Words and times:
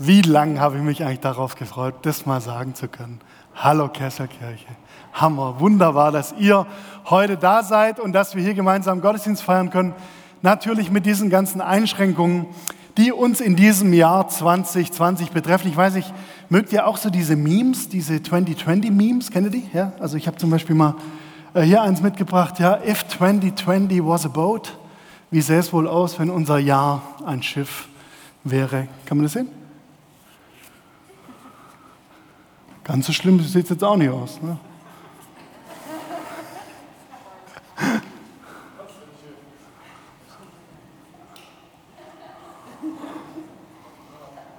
Wie 0.00 0.22
lange 0.22 0.60
habe 0.60 0.76
ich 0.76 0.82
mich 0.82 1.02
eigentlich 1.02 1.18
darauf 1.18 1.56
gefreut, 1.56 1.94
das 2.02 2.24
mal 2.24 2.40
sagen 2.40 2.76
zu 2.76 2.86
können. 2.86 3.18
Hallo 3.56 3.88
Kesselkirche. 3.88 4.68
Hammer, 5.12 5.58
wunderbar, 5.58 6.12
dass 6.12 6.32
ihr 6.38 6.68
heute 7.06 7.36
da 7.36 7.64
seid 7.64 7.98
und 7.98 8.12
dass 8.12 8.36
wir 8.36 8.42
hier 8.44 8.54
gemeinsam 8.54 9.00
Gottesdienst 9.00 9.42
feiern 9.42 9.70
können. 9.70 9.94
Natürlich 10.40 10.92
mit 10.92 11.04
diesen 11.04 11.30
ganzen 11.30 11.60
Einschränkungen, 11.60 12.46
die 12.96 13.10
uns 13.10 13.40
in 13.40 13.56
diesem 13.56 13.92
Jahr 13.92 14.28
2020 14.28 15.32
betreffen. 15.32 15.66
Ich 15.66 15.76
weiß 15.76 15.94
nicht, 15.94 16.14
mögt 16.48 16.72
ihr 16.72 16.86
auch 16.86 16.96
so 16.96 17.10
diese 17.10 17.34
Memes, 17.34 17.88
diese 17.88 18.14
2020-Memes? 18.14 19.32
Kennt 19.32 19.46
ihr 19.48 19.50
die? 19.50 19.68
Ja? 19.74 19.94
Also 19.98 20.16
ich 20.16 20.28
habe 20.28 20.36
zum 20.36 20.50
Beispiel 20.50 20.76
mal 20.76 20.94
äh, 21.54 21.62
hier 21.62 21.82
eins 21.82 22.00
mitgebracht. 22.02 22.60
Ja, 22.60 22.78
if 22.86 23.04
2020 23.08 24.06
was 24.06 24.26
a 24.26 24.28
boat, 24.28 24.78
wie 25.32 25.40
sähe 25.40 25.58
es 25.58 25.72
wohl 25.72 25.88
aus, 25.88 26.20
wenn 26.20 26.30
unser 26.30 26.58
Jahr 26.58 27.02
ein 27.26 27.42
Schiff 27.42 27.88
wäre? 28.44 28.86
Kann 29.04 29.16
man 29.16 29.24
das 29.24 29.32
sehen? 29.32 29.57
Ganz 32.88 33.06
so 33.06 33.12
schlimm 33.12 33.38
sieht 33.40 33.64
es 33.64 33.68
jetzt 33.68 33.84
auch 33.84 33.96
nicht 33.96 34.08
aus. 34.08 34.40
Ne? 34.40 34.56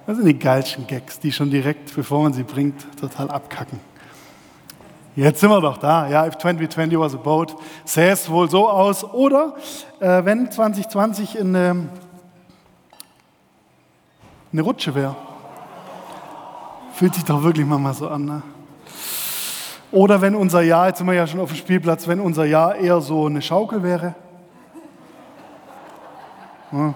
Das 0.06 0.16
sind 0.16 0.26
die 0.26 0.38
geilsten 0.38 0.86
Gags, 0.86 1.18
die 1.18 1.32
schon 1.32 1.50
direkt, 1.50 1.92
bevor 1.96 2.22
man 2.22 2.32
sie 2.32 2.44
bringt, 2.44 2.86
total 3.00 3.28
abkacken. 3.28 3.80
Jetzt 5.16 5.40
sind 5.40 5.50
wir 5.50 5.60
doch 5.60 5.78
da. 5.78 6.08
Ja, 6.08 6.24
if 6.24 6.38
2020 6.38 7.00
was 7.00 7.14
a 7.14 7.18
boat, 7.18 7.56
sähe 7.84 8.12
es 8.12 8.30
wohl 8.30 8.48
so 8.48 8.68
aus. 8.68 9.02
Oder 9.02 9.56
äh, 9.98 10.24
wenn 10.24 10.52
2020 10.52 11.40
eine, 11.40 11.88
eine 14.52 14.62
Rutsche 14.62 14.94
wäre. 14.94 15.16
Fühlt 17.00 17.14
sich 17.14 17.24
doch 17.24 17.42
wirklich 17.42 17.64
manchmal 17.64 17.94
so 17.94 18.08
an. 18.08 18.26
Ne? 18.26 18.42
Oder 19.90 20.20
wenn 20.20 20.34
unser 20.34 20.60
Jahr, 20.60 20.88
jetzt 20.88 20.98
sind 20.98 21.06
wir 21.06 21.14
ja 21.14 21.26
schon 21.26 21.40
auf 21.40 21.48
dem 21.48 21.56
Spielplatz, 21.56 22.06
wenn 22.06 22.20
unser 22.20 22.44
Jahr 22.44 22.76
eher 22.76 23.00
so 23.00 23.24
eine 23.24 23.40
Schaukel 23.40 23.82
wäre. 23.82 24.14
Ja. 26.70 26.92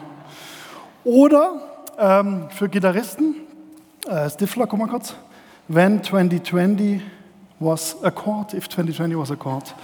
Oder 1.05 1.53
ähm, 1.99 2.51
für 2.51 2.69
Gitarristen, 2.69 3.35
äh, 4.07 4.29
Stifler, 4.29 4.67
komm 4.67 4.81
mal 4.81 4.89
kurz, 4.89 5.15
wenn 5.69 6.05
2020 6.05 7.01
was 7.59 7.97
a 8.05 8.11
chord, 8.11 8.53
if 8.53 8.69
2020 8.69 9.17
was 9.17 9.31
a 9.31 9.37
chord, 9.37 9.75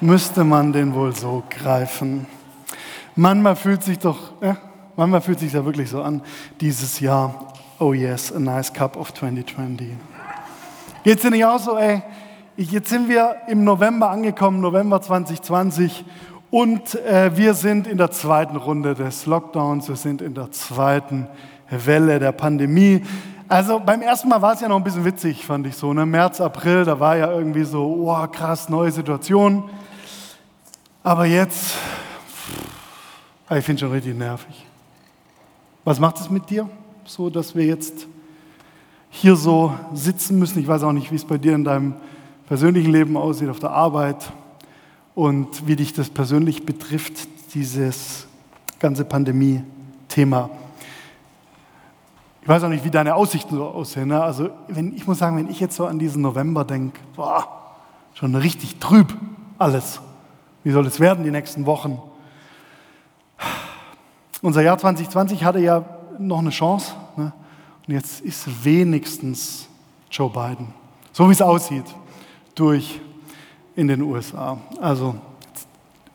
müsste 0.00 0.42
man 0.42 0.72
den 0.72 0.94
wohl 0.94 1.14
so 1.14 1.42
greifen. 1.50 2.26
Manchmal 3.14 3.56
fühlt 3.56 3.82
sich 3.82 3.98
doch, 3.98 4.40
äh, 4.40 4.54
manchmal 4.96 5.20
fühlt 5.20 5.40
sich 5.40 5.52
ja 5.52 5.62
wirklich 5.66 5.90
so 5.90 6.00
an, 6.00 6.22
dieses 6.62 6.98
Jahr 6.98 7.52
oh 7.78 7.92
yes, 7.92 8.32
a 8.32 8.38
nice 8.38 8.72
cup 8.72 8.96
of 8.96 9.12
2020. 9.12 9.96
Geht 11.04 11.16
es 11.16 11.22
dir 11.22 11.30
nicht 11.30 11.44
auch 11.44 11.58
so, 11.58 11.76
ey? 11.76 12.02
Jetzt 12.56 12.88
sind 12.88 13.08
wir 13.08 13.36
im 13.48 13.64
November 13.64 14.10
angekommen, 14.10 14.60
November 14.60 15.00
2020, 15.00 16.04
und 16.50 16.94
äh, 16.94 17.36
wir 17.36 17.54
sind 17.54 17.86
in 17.86 17.98
der 17.98 18.10
zweiten 18.10 18.56
Runde 18.56 18.94
des 18.94 19.26
Lockdowns, 19.26 19.88
wir 19.88 19.96
sind 19.96 20.22
in 20.22 20.32
der 20.34 20.52
zweiten 20.52 21.26
Welle 21.68 22.18
der 22.18 22.32
Pandemie. 22.32 23.02
Also 23.48 23.80
beim 23.80 24.00
ersten 24.00 24.28
Mal 24.28 24.40
war 24.40 24.54
es 24.54 24.60
ja 24.60 24.68
noch 24.68 24.76
ein 24.76 24.84
bisschen 24.84 25.04
witzig, 25.04 25.44
fand 25.44 25.66
ich 25.66 25.76
so. 25.76 25.92
Ne? 25.92 26.06
März, 26.06 26.40
April, 26.40 26.84
da 26.84 26.98
war 26.98 27.16
ja 27.16 27.30
irgendwie 27.30 27.64
so, 27.64 27.84
oh 27.84 28.26
krass, 28.28 28.68
neue 28.68 28.90
Situation. 28.90 29.68
Aber 31.02 31.26
jetzt, 31.26 31.74
ich 33.50 33.64
finde 33.64 33.80
schon 33.80 33.92
richtig 33.92 34.16
nervig. 34.16 34.64
Was 35.84 36.00
macht 36.00 36.18
es 36.20 36.30
mit 36.30 36.48
dir? 36.48 36.68
So 37.06 37.30
dass 37.30 37.54
wir 37.54 37.64
jetzt 37.64 38.06
hier 39.10 39.36
so 39.36 39.72
sitzen 39.94 40.38
müssen. 40.38 40.58
Ich 40.58 40.68
weiß 40.68 40.82
auch 40.82 40.92
nicht, 40.92 41.10
wie 41.10 41.16
es 41.16 41.24
bei 41.24 41.38
dir 41.38 41.54
in 41.54 41.64
deinem 41.64 41.94
persönlichen 42.48 42.92
Leben 42.92 43.16
aussieht, 43.16 43.48
auf 43.48 43.60
der 43.60 43.70
Arbeit 43.70 44.32
und 45.14 45.66
wie 45.66 45.76
dich 45.76 45.92
das 45.92 46.10
persönlich 46.10 46.66
betrifft, 46.66 47.28
dieses 47.54 48.26
ganze 48.78 49.04
Pandemie-Thema. 49.04 50.50
Ich 52.42 52.48
weiß 52.48 52.62
auch 52.64 52.68
nicht, 52.68 52.84
wie 52.84 52.90
deine 52.90 53.14
Aussichten 53.14 53.56
so 53.56 53.64
aussehen. 53.64 54.08
Ne? 54.08 54.22
Also 54.22 54.50
wenn, 54.68 54.94
ich 54.94 55.06
muss 55.06 55.18
sagen, 55.18 55.36
wenn 55.36 55.50
ich 55.50 55.58
jetzt 55.58 55.76
so 55.76 55.86
an 55.86 55.98
diesen 55.98 56.22
November 56.22 56.64
denke, 56.64 57.00
boah, 57.16 57.48
schon 58.14 58.34
richtig 58.34 58.78
trüb 58.78 59.16
alles. 59.58 60.00
Wie 60.62 60.70
soll 60.70 60.86
es 60.86 61.00
werden 61.00 61.24
die 61.24 61.30
nächsten 61.30 61.66
Wochen? 61.66 62.00
Unser 64.42 64.62
Jahr 64.62 64.78
2020 64.78 65.44
hatte 65.44 65.58
ja 65.58 65.84
noch 66.18 66.38
eine 66.38 66.50
Chance. 66.50 66.92
Ne? 67.16 67.32
Und 67.86 67.94
jetzt 67.94 68.20
ist 68.20 68.64
wenigstens 68.64 69.68
Joe 70.10 70.30
Biden, 70.30 70.68
so 71.12 71.28
wie 71.28 71.32
es 71.32 71.42
aussieht, 71.42 71.84
durch 72.54 73.00
in 73.74 73.88
den 73.88 74.02
USA. 74.02 74.58
Also 74.80 75.16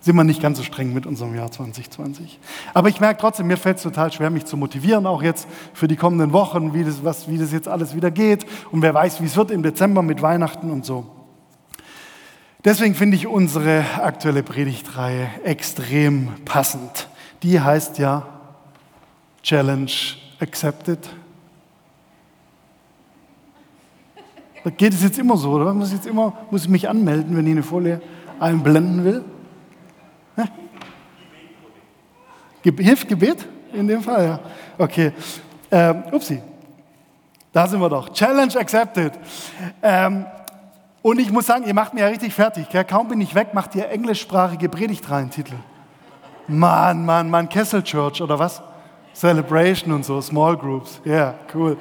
sind 0.01 0.15
wir 0.15 0.23
nicht 0.23 0.41
ganz 0.41 0.57
so 0.57 0.63
streng 0.63 0.93
mit 0.93 1.05
unserem 1.05 1.35
Jahr 1.35 1.51
2020. 1.51 2.39
Aber 2.73 2.89
ich 2.89 2.99
merke 2.99 3.21
trotzdem, 3.21 3.45
mir 3.47 3.57
fällt 3.57 3.77
es 3.77 3.83
total 3.83 4.11
schwer, 4.11 4.31
mich 4.31 4.45
zu 4.45 4.57
motivieren, 4.57 5.05
auch 5.05 5.21
jetzt 5.21 5.47
für 5.73 5.87
die 5.87 5.95
kommenden 5.95 6.33
Wochen, 6.33 6.73
wie 6.73 6.83
das, 6.83 7.03
was, 7.03 7.29
wie 7.29 7.37
das 7.37 7.51
jetzt 7.51 7.67
alles 7.67 7.95
wieder 7.95 8.09
geht. 8.09 8.45
Und 8.71 8.81
wer 8.81 8.93
weiß, 8.93 9.21
wie 9.21 9.25
es 9.25 9.37
wird 9.37 9.51
im 9.51 9.61
Dezember 9.61 10.01
mit 10.01 10.23
Weihnachten 10.23 10.71
und 10.71 10.85
so. 10.85 11.05
Deswegen 12.65 12.95
finde 12.95 13.15
ich 13.15 13.27
unsere 13.27 13.83
aktuelle 14.01 14.43
Predigtreihe 14.43 15.29
extrem 15.43 16.29
passend. 16.45 17.07
Die 17.43 17.59
heißt 17.59 17.99
ja 17.99 18.40
Challenge 19.43 19.91
accepted. 20.39 20.99
Geht 24.77 24.93
es 24.93 25.01
jetzt 25.01 25.17
immer 25.17 25.37
so, 25.37 25.51
oder? 25.51 25.73
Muss 25.73 25.87
ich, 25.89 25.95
jetzt 25.95 26.07
immer, 26.07 26.33
muss 26.51 26.63
ich 26.63 26.69
mich 26.69 26.87
anmelden, 26.87 27.35
wenn 27.35 27.45
ich 27.47 27.51
eine 27.51 27.63
Folie 27.63 28.01
einblenden 28.39 29.03
will? 29.03 29.25
Ge 32.61 32.71
Hilft 32.83 33.07
Gebet 33.07 33.47
in 33.73 33.87
dem 33.87 34.03
Fall? 34.03 34.25
Ja. 34.25 34.39
Okay. 34.77 35.13
Ähm, 35.71 36.03
upsi. 36.11 36.41
Da 37.51 37.67
sind 37.67 37.79
wir 37.79 37.89
doch. 37.89 38.09
Challenge 38.09 38.55
accepted. 38.55 39.13
Ähm, 39.81 40.25
und 41.01 41.19
ich 41.19 41.31
muss 41.31 41.47
sagen, 41.47 41.65
ihr 41.65 41.73
macht 41.73 41.93
mir 41.93 42.01
ja 42.01 42.07
richtig 42.07 42.33
fertig. 42.33 42.69
Gell? 42.69 42.85
Kaum 42.85 43.07
bin 43.07 43.19
ich 43.19 43.33
weg, 43.33 43.53
macht 43.53 43.73
ihr 43.75 43.89
englischsprachige 43.89 44.69
Predigtreihen-Titel. 44.69 45.55
Mann, 46.47 47.05
Mann, 47.05 47.29
Mann, 47.29 47.49
Kessel 47.49 47.81
Church 47.81 48.21
oder 48.21 48.37
was? 48.37 48.61
Celebration 49.13 49.93
und 49.93 50.05
so, 50.05 50.21
Small 50.21 50.57
Groups. 50.57 51.01
Ja, 51.03 51.13
yeah, 51.13 51.35
cool. 51.53 51.77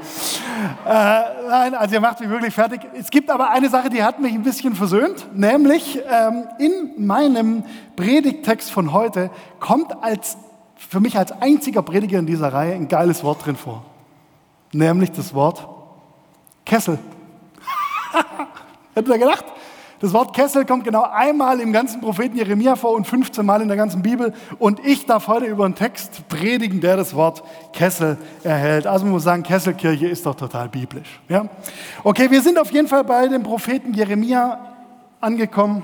Äh, 0.85 0.91
nein, 1.49 1.75
also 1.75 1.95
ihr 1.95 2.01
macht 2.01 2.21
mich 2.21 2.29
wirklich 2.29 2.55
fertig. 2.55 2.81
Es 2.95 3.11
gibt 3.11 3.31
aber 3.31 3.51
eine 3.51 3.69
Sache, 3.69 3.89
die 3.89 4.03
hat 4.03 4.21
mich 4.21 4.35
ein 4.35 4.43
bisschen 4.43 4.75
versöhnt, 4.75 5.27
nämlich 5.35 6.01
ähm, 6.09 6.49
in 6.59 7.07
meinem 7.07 7.65
Predigttext 7.97 8.71
von 8.71 8.93
heute 8.93 9.31
kommt 9.59 10.03
als, 10.03 10.37
für 10.77 11.01
mich 11.01 11.17
als 11.17 11.33
einziger 11.33 11.83
Prediger 11.83 12.19
in 12.19 12.27
dieser 12.27 12.53
Reihe 12.53 12.75
ein 12.75 12.89
geiles 12.89 13.23
Wort 13.23 13.47
drin 13.47 13.57
vor. 13.57 13.85
Nämlich 14.73 15.13
das 15.13 15.33
Wort 15.35 15.67
Kessel. 16.65 16.99
Hättet 18.95 19.15
ihr 19.15 19.19
gedacht? 19.19 19.45
Das 20.01 20.15
Wort 20.15 20.35
Kessel 20.35 20.65
kommt 20.65 20.85
genau 20.85 21.03
einmal 21.03 21.61
im 21.61 21.75
ganzen 21.75 22.01
Propheten 22.01 22.35
Jeremia 22.35 22.75
vor 22.75 22.93
und 22.93 23.07
15 23.07 23.45
Mal 23.45 23.61
in 23.61 23.69
der 23.69 23.77
ganzen 23.77 24.01
Bibel. 24.01 24.33
Und 24.59 24.81
ich 24.83 25.05
darf 25.05 25.29
heute 25.29 25.45
über 25.45 25.67
einen 25.67 25.75
Text 25.75 26.27
predigen, 26.29 26.81
der 26.81 26.97
das 26.97 27.15
Wort 27.15 27.43
Kessel 27.75 28.17
erhält. 28.43 28.87
Also 28.87 29.05
man 29.05 29.13
muss 29.13 29.25
sagen, 29.25 29.43
Kesselkirche 29.43 30.09
ist 30.09 30.25
doch 30.25 30.35
total 30.35 30.71
biblisch. 30.71 31.21
Ja? 31.29 31.51
Okay, 32.03 32.31
wir 32.31 32.41
sind 32.41 32.59
auf 32.59 32.73
jeden 32.73 32.89
Fall 32.89 33.05
bei 33.05 33.29
dem 33.29 33.43
Propheten 33.43 33.93
Jeremia 33.93 34.59
angekommen. 35.21 35.83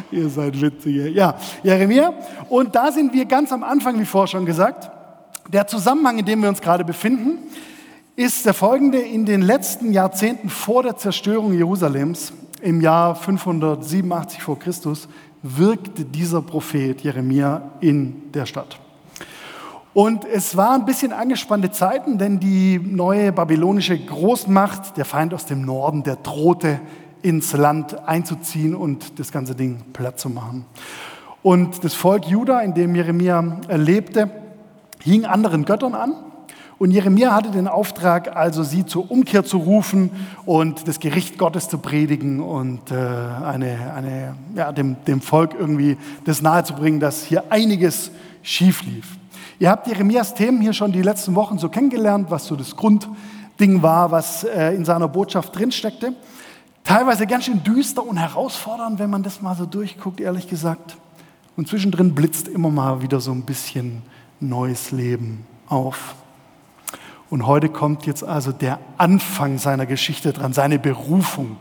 Ihr 0.10 0.28
seid 0.28 0.60
witzige. 0.60 1.08
Ja, 1.08 1.36
Jeremia. 1.62 2.14
Und 2.48 2.74
da 2.74 2.90
sind 2.90 3.12
wir 3.12 3.26
ganz 3.26 3.52
am 3.52 3.62
Anfang, 3.62 4.00
wie 4.00 4.04
vorher 4.04 4.26
schon 4.26 4.44
gesagt. 4.44 4.90
Der 5.52 5.68
Zusammenhang, 5.68 6.18
in 6.18 6.24
dem 6.24 6.42
wir 6.42 6.48
uns 6.48 6.60
gerade 6.60 6.84
befinden, 6.84 7.38
ist 8.18 8.46
der 8.46 8.54
folgende. 8.54 8.98
In 8.98 9.26
den 9.26 9.42
letzten 9.42 9.92
Jahrzehnten 9.92 10.48
vor 10.48 10.82
der 10.82 10.96
Zerstörung 10.96 11.52
Jerusalems, 11.52 12.32
im 12.60 12.80
Jahr 12.80 13.14
587 13.14 14.42
vor 14.42 14.58
Christus, 14.58 15.08
wirkte 15.44 16.04
dieser 16.04 16.42
Prophet 16.42 17.00
Jeremia 17.00 17.70
in 17.80 18.32
der 18.32 18.44
Stadt. 18.44 18.80
Und 19.94 20.24
es 20.24 20.56
waren 20.56 20.80
ein 20.80 20.84
bisschen 20.84 21.12
angespannte 21.12 21.70
Zeiten, 21.70 22.18
denn 22.18 22.40
die 22.40 22.80
neue 22.80 23.30
babylonische 23.30 23.96
Großmacht, 23.96 24.96
der 24.96 25.04
Feind 25.04 25.32
aus 25.32 25.46
dem 25.46 25.62
Norden, 25.62 26.02
der 26.02 26.16
drohte 26.16 26.80
ins 27.22 27.52
Land 27.52 28.04
einzuziehen 28.08 28.74
und 28.74 29.20
das 29.20 29.30
ganze 29.30 29.54
Ding 29.54 29.78
platt 29.92 30.18
zu 30.18 30.28
machen. 30.28 30.64
Und 31.44 31.84
das 31.84 31.94
Volk 31.94 32.26
Juda, 32.26 32.62
in 32.62 32.74
dem 32.74 32.96
Jeremia 32.96 33.60
lebte, 33.70 34.28
hing 35.04 35.24
anderen 35.24 35.64
Göttern 35.64 35.94
an 35.94 36.16
Und 36.78 36.92
Jeremia 36.92 37.34
hatte 37.34 37.50
den 37.50 37.66
Auftrag, 37.66 38.36
also 38.36 38.62
sie 38.62 38.86
zur 38.86 39.10
Umkehr 39.10 39.44
zu 39.44 39.58
rufen 39.58 40.10
und 40.46 40.86
das 40.86 41.00
Gericht 41.00 41.36
Gottes 41.36 41.68
zu 41.68 41.78
predigen 41.78 42.40
und 42.40 42.92
äh, 42.92 42.94
eine, 42.94 43.92
eine, 43.96 44.36
ja, 44.54 44.70
dem, 44.70 44.96
dem 45.04 45.20
Volk 45.20 45.56
irgendwie 45.58 45.96
das 46.24 46.40
nahezubringen, 46.40 47.00
dass 47.00 47.24
hier 47.24 47.50
einiges 47.50 48.12
schief 48.42 48.84
lief. 48.84 49.16
Ihr 49.58 49.70
habt 49.70 49.88
Jeremias 49.88 50.34
Themen 50.34 50.60
hier 50.60 50.72
schon 50.72 50.92
die 50.92 51.02
letzten 51.02 51.34
Wochen 51.34 51.58
so 51.58 51.68
kennengelernt, 51.68 52.30
was 52.30 52.46
so 52.46 52.54
das 52.54 52.76
Grundding 52.76 53.82
war, 53.82 54.12
was 54.12 54.44
äh, 54.44 54.72
in 54.76 54.84
seiner 54.84 55.08
Botschaft 55.08 55.58
drinsteckte. 55.58 56.14
Teilweise 56.84 57.26
ganz 57.26 57.46
schön 57.46 57.62
düster 57.64 58.06
und 58.06 58.18
herausfordernd, 58.18 59.00
wenn 59.00 59.10
man 59.10 59.24
das 59.24 59.42
mal 59.42 59.56
so 59.56 59.66
durchguckt, 59.66 60.20
ehrlich 60.20 60.48
gesagt. 60.48 60.96
Und 61.56 61.66
zwischendrin 61.66 62.14
blitzt 62.14 62.46
immer 62.46 62.70
mal 62.70 63.02
wieder 63.02 63.18
so 63.18 63.32
ein 63.32 63.42
bisschen 63.42 64.02
neues 64.38 64.92
Leben 64.92 65.44
auf. 65.68 66.14
Und 67.30 67.46
heute 67.46 67.68
kommt 67.68 68.06
jetzt 68.06 68.24
also 68.24 68.52
der 68.52 68.78
Anfang 68.96 69.58
seiner 69.58 69.86
Geschichte 69.86 70.32
dran, 70.32 70.52
seine 70.52 70.78
Berufung. 70.78 71.56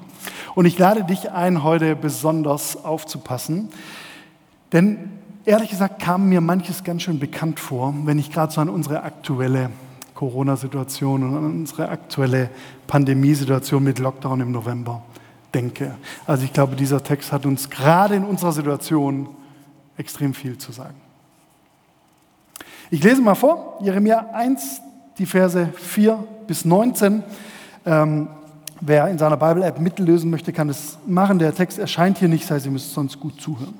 Und 0.55 0.65
ich 0.65 0.77
lade 0.77 1.03
dich 1.03 1.31
ein, 1.31 1.63
heute 1.63 1.95
besonders 1.95 2.83
aufzupassen, 2.83 3.69
denn 4.71 5.11
ehrlich 5.45 5.69
gesagt 5.69 6.01
kam 6.01 6.29
mir 6.29 6.41
manches 6.41 6.83
ganz 6.83 7.03
schön 7.03 7.19
bekannt 7.19 7.59
vor, 7.59 7.93
wenn 8.03 8.19
ich 8.19 8.31
gerade 8.31 8.51
so 8.51 8.61
an 8.61 8.69
unsere 8.69 9.03
aktuelle 9.03 9.69
Corona-Situation 10.13 11.23
und 11.23 11.37
an 11.37 11.45
unsere 11.45 11.89
aktuelle 11.89 12.49
Pandemiesituation 12.87 13.83
mit 13.83 13.99
Lockdown 13.99 14.41
im 14.41 14.51
November 14.51 15.03
denke. 15.53 15.95
Also 16.25 16.43
ich 16.43 16.53
glaube, 16.53 16.75
dieser 16.75 17.03
Text 17.03 17.31
hat 17.31 17.45
uns 17.45 17.69
gerade 17.69 18.15
in 18.15 18.23
unserer 18.23 18.51
Situation 18.51 19.29
extrem 19.97 20.33
viel 20.33 20.57
zu 20.57 20.71
sagen. 20.71 20.95
Ich 22.89 23.03
lese 23.03 23.21
mal 23.21 23.35
vor, 23.35 23.77
Jeremia 23.81 24.29
1, 24.33 24.81
die 25.17 25.25
Verse 25.25 25.69
4 25.75 26.23
bis 26.47 26.65
19. 26.65 27.23
Ähm, 27.85 28.27
wer 28.81 29.07
in 29.07 29.17
seiner 29.17 29.37
Bible-App 29.37 29.79
mitlösen 29.79 30.29
möchte, 30.29 30.53
kann 30.53 30.69
es 30.69 30.97
machen. 31.05 31.39
Der 31.39 31.53
Text 31.53 31.79
erscheint 31.79 32.17
hier 32.17 32.27
nicht, 32.27 32.43
das 32.43 32.51
heißt, 32.51 32.65
ihr 32.65 32.71
müsst 32.71 32.93
sonst 32.93 33.19
gut 33.19 33.39
zuhören. 33.41 33.73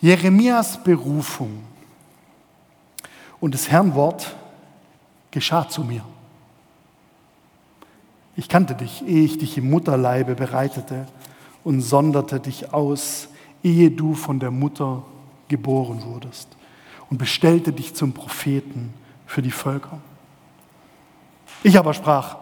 Jeremias 0.00 0.82
Berufung 0.82 1.60
und 3.40 3.54
das 3.54 3.70
Herrn 3.70 3.94
Wort 3.94 4.34
geschah 5.30 5.68
zu 5.68 5.82
mir. 5.82 6.02
Ich 8.36 8.48
kannte 8.48 8.74
dich, 8.74 9.06
ehe 9.06 9.24
ich 9.24 9.38
dich 9.38 9.56
im 9.56 9.70
Mutterleibe 9.70 10.34
bereitete 10.34 11.06
und 11.64 11.80
sonderte 11.80 12.38
dich 12.38 12.74
aus, 12.74 13.28
ehe 13.62 13.90
du 13.90 14.14
von 14.14 14.38
der 14.38 14.50
Mutter 14.50 15.02
geboren 15.48 16.02
wurdest 16.04 16.48
und 17.08 17.18
bestellte 17.18 17.72
dich 17.72 17.94
zum 17.94 18.12
Propheten 18.12 18.92
für 19.26 19.40
die 19.40 19.50
Völker. 19.50 20.00
Ich 21.62 21.78
aber 21.78 21.94
sprach, 21.94 22.36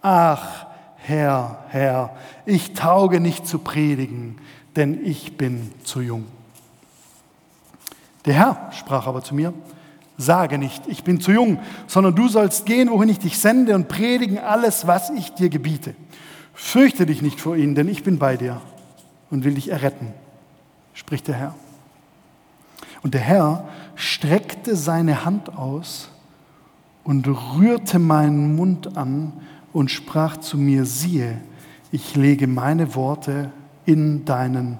ach 0.00 0.66
Herr, 0.96 1.64
Herr, 1.68 2.16
ich 2.46 2.74
tauge 2.74 3.20
nicht 3.20 3.46
zu 3.46 3.58
predigen, 3.58 4.38
denn 4.76 5.04
ich 5.04 5.36
bin 5.36 5.72
zu 5.84 6.00
jung. 6.00 6.26
Der 8.24 8.34
Herr 8.34 8.70
sprach 8.72 9.06
aber 9.06 9.22
zu 9.22 9.34
mir, 9.34 9.52
sage 10.16 10.58
nicht, 10.58 10.86
ich 10.86 11.02
bin 11.02 11.20
zu 11.20 11.32
jung, 11.32 11.58
sondern 11.86 12.14
du 12.14 12.28
sollst 12.28 12.66
gehen, 12.66 12.90
wohin 12.90 13.08
ich 13.08 13.18
dich 13.18 13.38
sende 13.38 13.74
und 13.74 13.88
predigen 13.88 14.38
alles, 14.38 14.86
was 14.86 15.10
ich 15.10 15.32
dir 15.34 15.48
gebiete. 15.48 15.94
Fürchte 16.54 17.06
dich 17.06 17.22
nicht 17.22 17.40
vor 17.40 17.56
ihnen, 17.56 17.74
denn 17.74 17.88
ich 17.88 18.04
bin 18.04 18.18
bei 18.18 18.36
dir 18.36 18.60
und 19.30 19.44
will 19.44 19.54
dich 19.54 19.70
erretten, 19.70 20.12
spricht 20.94 21.26
der 21.28 21.34
Herr. 21.34 21.54
Und 23.02 23.14
der 23.14 23.20
Herr 23.20 23.68
streckte 23.96 24.76
seine 24.76 25.24
Hand 25.24 25.56
aus 25.56 26.08
und 27.04 27.26
rührte 27.26 27.98
meinen 27.98 28.56
Mund 28.56 28.96
an 28.96 29.32
und 29.72 29.90
sprach 29.90 30.36
zu 30.36 30.56
mir, 30.56 30.84
siehe, 30.84 31.40
ich 31.90 32.16
lege 32.16 32.46
meine 32.46 32.94
Worte 32.94 33.50
in 33.84 34.24
deinen 34.24 34.78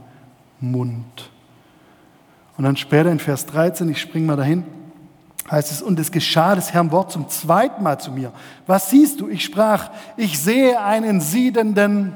Mund. 0.61 1.31
Und 2.57 2.65
dann 2.65 2.77
später 2.77 3.11
in 3.11 3.19
Vers 3.19 3.47
13, 3.47 3.89
ich 3.89 4.01
springe 4.01 4.27
mal 4.27 4.37
dahin, 4.37 4.65
heißt 5.51 5.73
es, 5.73 5.83
und 5.83 5.99
es 5.99 6.13
geschah 6.13 6.55
des 6.55 6.73
Herrn 6.73 6.93
Wort 6.93 7.11
zum 7.11 7.29
zweiten 7.29 7.83
Mal 7.83 7.99
zu 7.99 8.13
mir. 8.13 8.33
Was 8.67 8.91
siehst 8.91 9.21
du? 9.21 9.29
Ich 9.29 9.45
sprach, 9.45 9.91
ich 10.17 10.39
sehe 10.39 10.81
einen 10.81 11.21
siedenden 11.21 12.15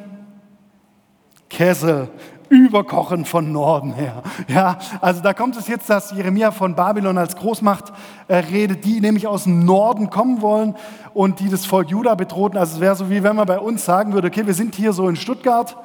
Kessel 1.49 2.09
überkochen 2.48 3.25
von 3.25 3.52
Norden 3.52 3.93
her. 3.94 4.22
Ja, 4.48 4.78
also 5.00 5.22
da 5.22 5.34
kommt 5.34 5.56
es 5.56 5.69
jetzt, 5.69 5.90
dass 5.90 6.12
Jeremia 6.12 6.50
von 6.50 6.75
Babylon 6.75 7.19
als 7.19 7.37
Großmacht 7.37 7.93
äh, 8.28 8.37
redet, 8.37 8.84
die 8.84 9.00
nämlich 9.00 9.26
aus 9.26 9.44
dem 9.44 9.64
Norden 9.64 10.10
kommen 10.10 10.43
wollen 10.43 10.75
und 11.14 11.40
die 11.40 11.48
das 11.48 11.66
Volk 11.66 11.90
Juda 11.90 12.14
bedrohten. 12.14 12.58
Also 12.58 12.76
es 12.76 12.81
wäre 12.81 12.94
so 12.94 13.10
wie 13.10 13.22
wenn 13.22 13.37
man 13.37 13.46
bei 13.46 13.58
uns 13.58 13.84
sagen 13.84 14.12
würde, 14.12 14.28
okay, 14.28 14.46
wir 14.46 14.54
sind 14.54 14.75
hier 14.75 14.93
so 14.93 15.08
in 15.08 15.16
Stuttgart 15.16 15.76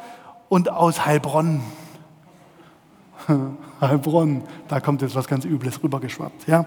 und 0.49 0.69
aus 0.69 1.05
Heilbronn 1.05 1.61
Heilbronn, 3.81 4.43
da 4.67 4.79
kommt 4.79 5.01
jetzt 5.01 5.15
was 5.15 5.27
ganz 5.27 5.45
Übles 5.45 5.81
rübergeschwappt. 5.83 6.47
Ja? 6.47 6.65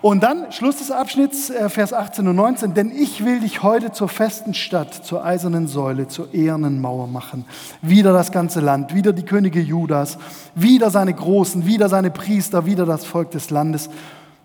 Und 0.00 0.22
dann, 0.22 0.50
Schluss 0.52 0.76
des 0.76 0.90
Abschnitts, 0.90 1.50
äh, 1.50 1.68
Vers 1.68 1.92
18 1.92 2.26
und 2.26 2.36
19, 2.36 2.74
denn 2.74 2.90
ich 2.90 3.24
will 3.24 3.40
dich 3.40 3.62
heute 3.62 3.92
zur 3.92 4.08
festen 4.08 4.54
Stadt, 4.54 4.94
zur 4.94 5.24
eisernen 5.24 5.66
Säule, 5.66 6.08
zur 6.08 6.32
ehernen 6.32 6.80
Mauer 6.80 7.06
machen. 7.06 7.44
Wieder 7.82 8.12
das 8.12 8.32
ganze 8.32 8.60
Land, 8.60 8.94
wieder 8.94 9.12
die 9.12 9.24
Könige 9.24 9.60
Judas, 9.60 10.18
wieder 10.54 10.90
seine 10.90 11.12
Großen, 11.12 11.66
wieder 11.66 11.88
seine 11.88 12.10
Priester, 12.10 12.66
wieder 12.66 12.86
das 12.86 13.04
Volk 13.04 13.30
des 13.30 13.50
Landes, 13.50 13.90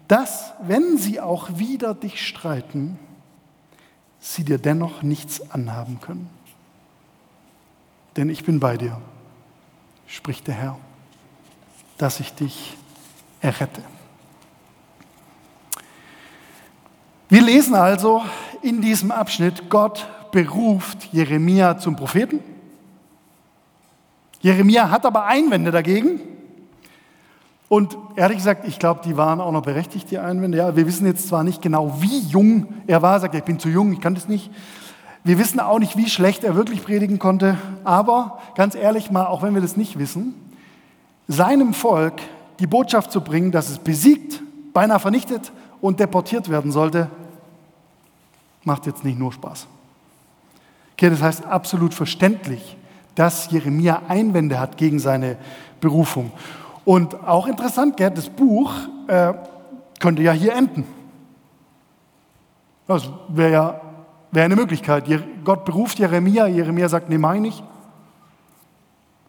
dass, 0.07 0.53
wenn 0.61 0.97
sie 0.97 1.21
auch 1.21 1.57
wieder 1.57 1.93
dich 1.93 2.25
streiten, 2.27 2.99
sie 4.19 4.43
dir 4.43 4.57
dennoch 4.57 5.03
nichts 5.03 5.51
anhaben 5.51 5.99
können. 6.01 6.29
Denn 8.17 8.29
ich 8.29 8.43
bin 8.43 8.59
bei 8.59 8.77
dir, 8.77 8.97
spricht 10.05 10.47
der 10.47 10.55
Herr 10.55 10.77
dass 12.03 12.19
ich 12.19 12.33
dich 12.33 12.75
errette. 13.39 13.81
Wir 17.29 17.41
lesen 17.41 17.75
also 17.75 18.21
in 18.61 18.81
diesem 18.81 19.09
Abschnitt, 19.09 19.69
Gott 19.69 20.05
beruft 20.33 21.05
Jeremia 21.13 21.77
zum 21.77 21.95
Propheten. 21.95 22.41
Jeremia 24.41 24.89
hat 24.89 25.05
aber 25.05 25.27
Einwände 25.27 25.71
dagegen. 25.71 26.19
Und 27.69 27.95
ehrlich 28.17 28.39
gesagt, 28.39 28.67
ich 28.67 28.79
glaube, 28.79 28.99
die 29.05 29.15
waren 29.15 29.39
auch 29.39 29.53
noch 29.53 29.63
berechtigt, 29.63 30.11
die 30.11 30.19
Einwände. 30.19 30.57
Ja, 30.57 30.75
wir 30.75 30.85
wissen 30.85 31.05
jetzt 31.05 31.29
zwar 31.29 31.45
nicht 31.45 31.61
genau, 31.61 32.01
wie 32.01 32.19
jung 32.19 32.67
er 32.85 33.01
war, 33.01 33.17
sagt, 33.21 33.33
er, 33.33 33.37
ich 33.37 33.45
bin 33.45 33.59
zu 33.59 33.69
jung, 33.69 33.93
ich 33.93 34.01
kann 34.01 34.13
das 34.13 34.27
nicht. 34.27 34.51
Wir 35.23 35.39
wissen 35.39 35.61
auch 35.61 35.79
nicht, 35.79 35.95
wie 35.95 36.09
schlecht 36.09 36.43
er 36.43 36.57
wirklich 36.57 36.83
predigen 36.83 37.17
konnte. 37.17 37.57
Aber 37.85 38.39
ganz 38.55 38.75
ehrlich 38.75 39.09
mal, 39.09 39.25
auch 39.25 39.41
wenn 39.41 39.53
wir 39.53 39.61
das 39.61 39.77
nicht 39.77 39.97
wissen, 39.97 40.42
seinem 41.27 41.73
Volk 41.73 42.15
die 42.59 42.67
Botschaft 42.67 43.11
zu 43.11 43.21
bringen, 43.21 43.51
dass 43.51 43.69
es 43.69 43.79
besiegt, 43.79 44.41
beinahe 44.73 44.99
vernichtet 44.99 45.51
und 45.81 45.99
deportiert 45.99 46.49
werden 46.49 46.71
sollte, 46.71 47.09
macht 48.63 48.85
jetzt 48.85 49.03
nicht 49.03 49.19
nur 49.19 49.33
Spaß. 49.33 49.67
Okay, 50.93 51.09
das 51.09 51.21
heißt 51.21 51.45
absolut 51.45 51.93
verständlich, 51.93 52.77
dass 53.15 53.51
Jeremia 53.51 54.03
Einwände 54.07 54.59
hat 54.59 54.77
gegen 54.77 54.99
seine 54.99 55.37
Berufung. 55.81 56.31
Und 56.85 57.15
auch 57.27 57.47
interessant, 57.47 57.97
gell, 57.97 58.11
das 58.11 58.29
Buch 58.29 58.71
äh, 59.07 59.33
könnte 59.99 60.21
ja 60.21 60.31
hier 60.31 60.53
enden. 60.53 60.85
Das 62.87 63.09
wäre 63.29 63.51
ja 63.51 63.81
wär 64.31 64.45
eine 64.45 64.55
Möglichkeit. 64.55 65.05
Gott 65.43 65.63
beruft 65.65 65.99
Jeremia, 65.99 66.47
Jeremia 66.47 66.89
sagt, 66.89 67.09
nee, 67.09 67.17
meine 67.17 67.47
ich. 67.47 67.63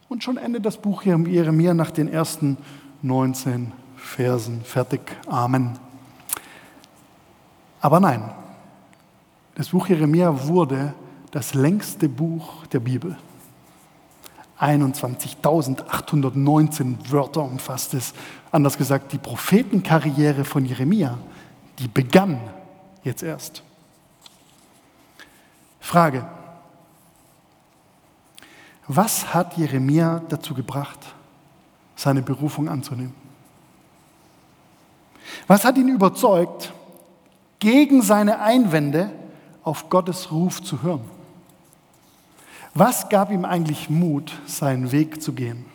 Und 0.07 0.23
schon 0.23 0.37
endet 0.37 0.65
das 0.65 0.77
Buch 0.77 1.03
Jeremia 1.03 1.73
nach 1.73 1.91
den 1.91 2.07
ersten 2.07 2.57
19 3.01 3.71
Versen. 3.97 4.61
Fertig. 4.63 5.01
Amen. 5.27 5.77
Aber 7.81 7.99
nein, 7.99 8.31
das 9.55 9.69
Buch 9.69 9.87
Jeremia 9.87 10.47
wurde 10.47 10.93
das 11.31 11.53
längste 11.53 12.09
Buch 12.09 12.65
der 12.67 12.79
Bibel. 12.79 13.17
21.819 14.59 17.11
Wörter 17.11 17.43
umfasst 17.43 17.93
es. 17.93 18.13
Anders 18.51 18.77
gesagt, 18.77 19.11
die 19.11 19.17
Prophetenkarriere 19.17 20.45
von 20.45 20.65
Jeremia, 20.65 21.17
die 21.79 21.87
begann 21.87 22.39
jetzt 23.03 23.21
erst. 23.21 23.63
Frage, 25.79 26.25
was 28.87 29.33
hat 29.33 29.57
Jeremia 29.57 30.21
dazu 30.29 30.53
gebracht, 30.53 30.99
seine 31.95 32.21
Berufung 32.21 32.69
anzunehmen? 32.69 33.13
Was 35.47 35.65
hat 35.65 35.77
ihn 35.77 35.89
überzeugt, 35.89 36.73
gegen 37.59 38.01
seine 38.01 38.39
Einwände 38.39 39.11
auf 39.63 39.89
Gottes 39.89 40.31
Ruf 40.31 40.61
zu 40.61 40.83
hören? 40.83 41.05
Was 42.73 43.09
gab 43.09 43.31
ihm 43.31 43.45
eigentlich 43.45 43.89
Mut, 43.89 44.33
seinen 44.45 44.91
Weg 44.91 45.21
zu 45.21 45.33
gehen? 45.33 45.65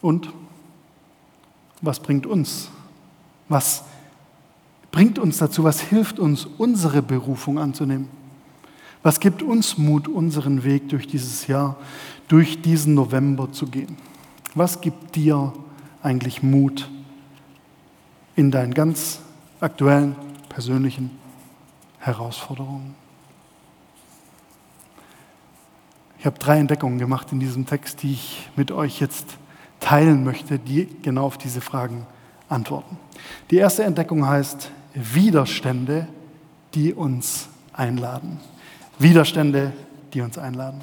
Und 0.00 0.32
was 1.80 2.00
bringt 2.00 2.26
uns? 2.26 2.70
Was 3.48 3.84
bringt 4.90 5.18
uns 5.18 5.38
dazu? 5.38 5.62
Was 5.64 5.80
hilft 5.80 6.18
uns, 6.18 6.46
unsere 6.46 7.02
Berufung 7.02 7.58
anzunehmen? 7.58 8.08
Was 9.02 9.18
gibt 9.18 9.42
uns 9.42 9.78
Mut, 9.78 10.06
unseren 10.06 10.62
Weg 10.62 10.88
durch 10.88 11.08
dieses 11.08 11.46
Jahr, 11.48 11.76
durch 12.28 12.62
diesen 12.62 12.94
November 12.94 13.50
zu 13.50 13.66
gehen? 13.66 13.96
Was 14.54 14.80
gibt 14.80 15.16
dir 15.16 15.52
eigentlich 16.02 16.42
Mut 16.42 16.88
in 18.36 18.50
deinen 18.50 18.74
ganz 18.74 19.20
aktuellen, 19.60 20.14
persönlichen 20.48 21.10
Herausforderungen? 21.98 22.94
Ich 26.20 26.26
habe 26.26 26.38
drei 26.38 26.58
Entdeckungen 26.58 26.98
gemacht 26.98 27.32
in 27.32 27.40
diesem 27.40 27.66
Text, 27.66 28.04
die 28.04 28.12
ich 28.12 28.48
mit 28.54 28.70
euch 28.70 29.00
jetzt 29.00 29.36
teilen 29.80 30.22
möchte, 30.22 30.60
die 30.60 30.86
genau 31.02 31.24
auf 31.24 31.36
diese 31.36 31.60
Fragen 31.60 32.06
antworten. 32.48 32.96
Die 33.50 33.56
erste 33.56 33.82
Entdeckung 33.82 34.24
heißt 34.24 34.70
Widerstände, 34.94 36.06
die 36.74 36.94
uns 36.94 37.48
einladen. 37.72 38.38
Widerstände, 39.02 39.72
die 40.12 40.20
uns 40.20 40.38
einladen. 40.38 40.80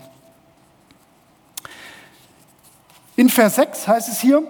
In 3.16 3.30
Vers 3.30 3.56
6 3.56 3.88
heißt 3.88 4.10
es 4.10 4.22
hier, 4.22 4.44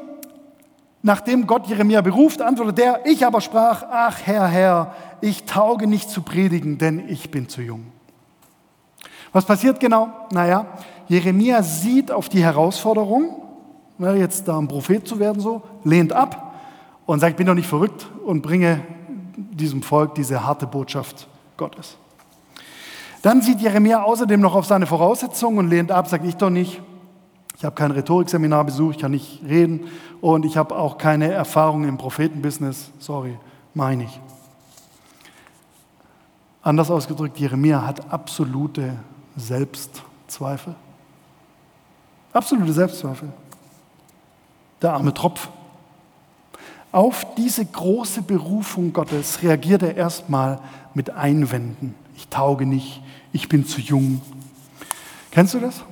nachdem 1.01 1.47
Gott 1.47 1.67
Jeremia 1.67 2.01
beruft, 2.01 2.41
antwortet 2.41 2.79
er, 2.79 3.05
ich 3.05 3.25
aber 3.25 3.41
sprach, 3.41 3.83
ach 3.89 4.19
Herr, 4.25 4.47
Herr, 4.47 4.95
ich 5.21 5.45
tauge 5.45 5.87
nicht 5.87 6.09
zu 6.09 6.21
predigen, 6.21 6.77
denn 6.77 7.07
ich 7.09 7.31
bin 7.31 7.49
zu 7.49 7.61
jung. 7.61 7.87
Was 9.31 9.45
passiert 9.45 9.79
genau? 9.79 10.09
Naja, 10.31 10.65
Jeremia 11.07 11.63
sieht 11.63 12.11
auf 12.11 12.29
die 12.29 12.43
Herausforderung, 12.43 13.41
jetzt 13.97 14.47
da 14.47 14.57
ein 14.57 14.67
Prophet 14.67 15.07
zu 15.07 15.19
werden, 15.19 15.41
so, 15.41 15.61
lehnt 15.83 16.13
ab 16.13 16.53
und 17.05 17.19
sagt, 17.19 17.31
ich 17.31 17.37
bin 17.37 17.47
doch 17.47 17.55
nicht 17.55 17.67
verrückt 17.67 18.07
und 18.25 18.41
bringe 18.41 18.81
diesem 19.35 19.81
Volk 19.81 20.15
diese 20.15 20.45
harte 20.45 20.67
Botschaft 20.67 21.27
Gottes. 21.57 21.97
Dann 23.21 23.41
sieht 23.41 23.59
Jeremia 23.59 24.03
außerdem 24.03 24.39
noch 24.39 24.55
auf 24.55 24.65
seine 24.65 24.85
Voraussetzungen 24.85 25.57
und 25.57 25.69
lehnt 25.69 25.91
ab, 25.91 26.07
sagt 26.07 26.25
ich 26.25 26.37
doch 26.37 26.49
nicht. 26.49 26.81
Ich 27.57 27.65
habe 27.65 27.75
kein 27.75 27.91
Rhetorikseminar 27.91 28.63
besucht, 28.63 28.95
ich 28.95 29.01
kann 29.01 29.11
nicht 29.11 29.41
reden 29.43 29.89
und 30.21 30.45
ich 30.45 30.55
habe 30.55 30.77
auch 30.77 30.97
keine 30.97 31.29
Erfahrung 31.31 31.83
im 31.83 31.97
Prophetenbusiness. 31.97 32.91
Sorry, 32.99 33.37
meine 33.73 34.05
ich. 34.05 34.19
Anders 36.61 36.89
ausgedrückt, 36.89 37.37
Jeremia 37.37 37.85
hat 37.85 38.11
absolute 38.11 38.93
Selbstzweifel. 39.35 40.75
Absolute 42.31 42.71
Selbstzweifel. 42.71 43.29
Der 44.81 44.93
arme 44.93 45.13
Tropf. 45.13 45.49
Auf 46.91 47.35
diese 47.35 47.65
große 47.65 48.21
Berufung 48.21 48.93
Gottes 48.93 49.43
reagiert 49.43 49.83
er 49.83 49.95
erstmal 49.95 50.59
mit 50.93 51.09
Einwänden. 51.09 51.93
Ich 52.19 52.27
tauge 52.27 52.65
nicht, 52.65 53.01
ich 53.31 53.47
bin 53.47 53.65
zu 53.65 53.79
jung. 53.79 54.21
Kennst 55.31 55.53
du 55.53 55.61
das? 55.61 55.85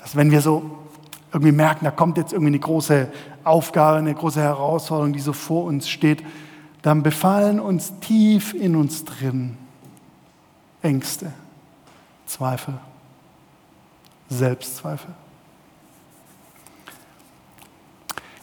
Dass 0.00 0.16
wenn 0.16 0.32
wir 0.32 0.40
so 0.40 0.78
irgendwie 1.32 1.52
merken, 1.52 1.84
da 1.84 1.92
kommt 1.92 2.16
jetzt 2.16 2.32
irgendwie 2.32 2.48
eine 2.48 2.58
große 2.58 3.12
Aufgabe, 3.44 3.98
eine 3.98 4.12
große 4.12 4.40
Herausforderung, 4.40 5.12
die 5.12 5.20
so 5.20 5.32
vor 5.32 5.66
uns 5.66 5.88
steht, 5.88 6.24
dann 6.82 7.04
befallen 7.04 7.60
uns 7.60 7.92
tief 8.00 8.52
in 8.52 8.74
uns 8.74 9.04
drin 9.04 9.56
Ängste, 10.82 11.32
Zweifel, 12.26 12.74
Selbstzweifel. 14.30 15.14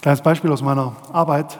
Kleines 0.01 0.21
Beispiel 0.21 0.53
aus 0.53 0.61
meiner 0.61 0.95
Arbeit. 1.11 1.59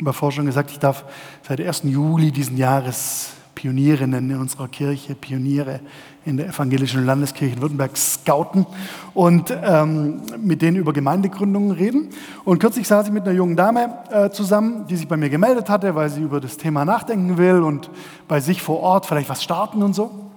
Über 0.00 0.14
Forschung 0.14 0.46
gesagt, 0.46 0.70
ich 0.70 0.78
darf 0.78 1.04
seit 1.46 1.60
1. 1.60 1.82
Juli 1.84 2.32
diesen 2.32 2.56
Jahres 2.56 3.32
Pionierinnen 3.54 4.30
in 4.30 4.36
unserer 4.38 4.66
Kirche, 4.68 5.14
Pioniere 5.14 5.80
in 6.24 6.38
der 6.38 6.46
evangelischen 6.48 7.04
Landeskirche 7.04 7.56
in 7.56 7.60
Württemberg 7.60 7.94
scouten 7.98 8.64
und 9.12 9.54
ähm, 9.62 10.22
mit 10.38 10.62
denen 10.62 10.78
über 10.78 10.94
Gemeindegründungen 10.94 11.72
reden. 11.72 12.08
Und 12.46 12.60
kürzlich 12.60 12.88
saß 12.88 13.08
ich 13.08 13.12
mit 13.12 13.24
einer 13.24 13.32
jungen 13.32 13.56
Dame 13.56 13.90
äh, 14.10 14.30
zusammen, 14.30 14.86
die 14.88 14.96
sich 14.96 15.06
bei 15.06 15.18
mir 15.18 15.28
gemeldet 15.28 15.68
hatte, 15.68 15.94
weil 15.94 16.08
sie 16.08 16.22
über 16.22 16.40
das 16.40 16.56
Thema 16.56 16.86
nachdenken 16.86 17.36
will 17.36 17.60
und 17.60 17.90
bei 18.26 18.40
sich 18.40 18.62
vor 18.62 18.80
Ort 18.80 19.04
vielleicht 19.04 19.28
was 19.28 19.42
starten 19.42 19.82
und 19.82 19.94
so. 19.94 20.30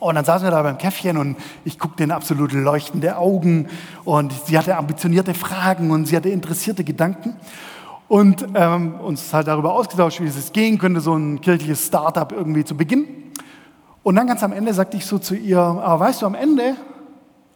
Und 0.00 0.16
dann 0.16 0.26
saßen 0.26 0.46
wir 0.46 0.50
da 0.50 0.62
beim 0.62 0.76
Käffchen 0.76 1.16
und 1.16 1.36
ich 1.64 1.78
guckte 1.78 2.04
in 2.04 2.10
absolut 2.10 2.52
leuchtende 2.52 3.16
Augen 3.16 3.68
und 4.04 4.34
sie 4.44 4.58
hatte 4.58 4.76
ambitionierte 4.76 5.32
Fragen 5.32 5.90
und 5.90 6.06
sie 6.06 6.14
hatte 6.14 6.28
interessierte 6.28 6.84
Gedanken 6.84 7.34
und 8.08 8.46
ähm, 8.54 8.94
uns 9.00 9.32
halt 9.32 9.46
darüber 9.46 9.74
ausgetauscht, 9.74 10.20
wie 10.20 10.26
es 10.26 10.52
gehen 10.52 10.78
könnte, 10.78 11.00
so 11.00 11.14
ein 11.14 11.40
kirchliches 11.40 11.86
Startup 11.86 12.32
irgendwie 12.32 12.64
zu 12.64 12.76
beginnen. 12.76 13.32
Und 14.02 14.16
dann 14.16 14.26
ganz 14.26 14.42
am 14.42 14.52
Ende 14.52 14.72
sagte 14.72 14.96
ich 14.96 15.04
so 15.04 15.18
zu 15.18 15.36
ihr, 15.36 15.60
aber 15.60 16.00
weißt 16.00 16.22
du, 16.22 16.26
am 16.26 16.34
Ende, 16.34 16.76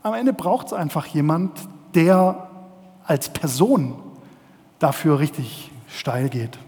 am 0.03 0.13
Ende 0.15 0.33
braucht 0.33 0.67
es 0.67 0.73
einfach 0.75 1.07
jemand, 1.07 1.59
der 1.95 2.51
als 3.05 3.31
Person 3.31 3.95
dafür 4.79 5.19
richtig 5.19 5.71
steil 5.89 6.29
geht. 6.29 6.59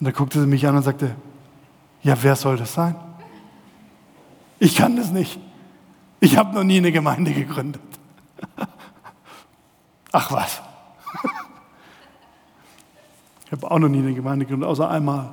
Und 0.00 0.06
da 0.06 0.10
guckte 0.10 0.40
sie 0.40 0.46
mich 0.46 0.66
an 0.66 0.76
und 0.76 0.82
sagte, 0.82 1.14
ja, 2.02 2.16
wer 2.22 2.34
soll 2.34 2.56
das 2.56 2.72
sein? 2.72 2.96
Ich 4.58 4.76
kann 4.76 4.96
das 4.96 5.10
nicht. 5.10 5.38
Ich 6.20 6.36
habe 6.36 6.54
noch 6.54 6.64
nie 6.64 6.78
eine 6.78 6.92
Gemeinde 6.92 7.32
gegründet. 7.32 7.82
Ach 10.12 10.32
was. 10.32 10.62
Ich 13.52 13.62
habe 13.62 13.70
auch 13.70 13.78
noch 13.78 13.90
nie 13.90 13.98
eine 13.98 14.14
Gemeinde 14.14 14.46
gegründet, 14.46 14.66
außer 14.66 14.88
einmal. 14.88 15.28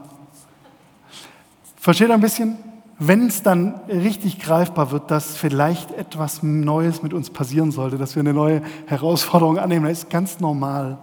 Versteht 1.78 2.12
ein 2.12 2.20
bisschen? 2.20 2.58
Wenn 2.98 3.28
es 3.28 3.44
dann 3.44 3.76
richtig 3.88 4.42
greifbar 4.42 4.92
wird, 4.92 5.10
dass 5.10 5.38
vielleicht 5.38 5.92
etwas 5.92 6.44
Neues 6.44 7.02
mit 7.02 7.14
uns 7.14 7.30
passieren 7.30 7.72
sollte, 7.72 7.98
dass 7.98 8.18
wir 8.18 8.20
eine 8.20 8.34
neue 8.34 8.62
Herausforderung 8.88 9.58
annehmen, 9.58 9.86
dann 9.86 9.94
ist 9.94 10.10
ganz 10.10 10.42
normal, 10.42 10.98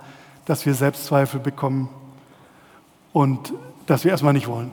dass 0.44 0.66
wir 0.66 0.74
Selbstzweifel 0.74 1.40
bekommen 1.40 1.88
und 3.14 3.54
dass 3.86 4.04
wir 4.04 4.10
erstmal 4.10 4.34
nicht 4.34 4.46
wollen. 4.46 4.70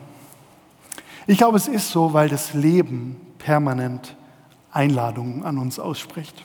Ich 1.27 1.37
glaube, 1.37 1.55
es 1.55 1.69
ist 1.69 1.91
so, 1.91 2.11
weil 2.11 2.27
das 2.27 2.53
Leben 2.53 3.15
permanent 3.37 4.17
Einladungen 4.69 5.45
an 5.45 5.57
uns 5.57 5.79
ausspricht. 5.79 6.43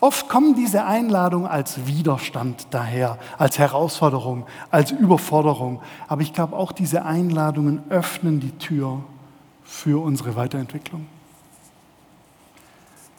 Oft 0.00 0.28
kommen 0.28 0.54
diese 0.54 0.84
Einladungen 0.84 1.48
als 1.48 1.86
Widerstand 1.86 2.68
daher, 2.70 3.18
als 3.36 3.58
Herausforderung, 3.58 4.46
als 4.70 4.92
Überforderung. 4.92 5.80
Aber 6.06 6.22
ich 6.22 6.32
glaube, 6.32 6.56
auch 6.56 6.70
diese 6.70 7.04
Einladungen 7.04 7.82
öffnen 7.90 8.38
die 8.38 8.52
Tür 8.58 9.02
für 9.64 10.02
unsere 10.02 10.36
Weiterentwicklung. 10.36 11.06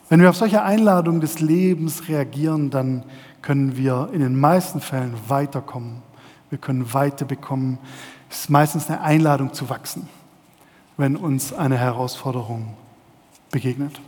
Wenn 0.08 0.22
wir 0.22 0.30
auf 0.30 0.38
solche 0.38 0.64
Einladungen 0.64 1.22
des 1.22 1.40
Lebens 1.40 2.08
reagieren, 2.08 2.70
dann 2.70 3.04
können 3.42 3.78
wir 3.78 4.10
in 4.14 4.22
den 4.22 4.40
meisten 4.40 4.80
Fällen 4.80 5.14
weiterkommen. 5.28 6.02
Wir 6.50 6.58
können 6.58 6.94
Weite 6.94 7.26
bekommen. 7.26 7.78
Es 8.30 8.42
ist 8.42 8.50
meistens 8.50 8.90
eine 8.90 9.02
Einladung 9.02 9.54
zu 9.54 9.70
wachsen, 9.70 10.08
wenn 10.98 11.16
uns 11.16 11.54
eine 11.54 11.78
Herausforderung 11.78 12.74
begegnet. 13.52 14.00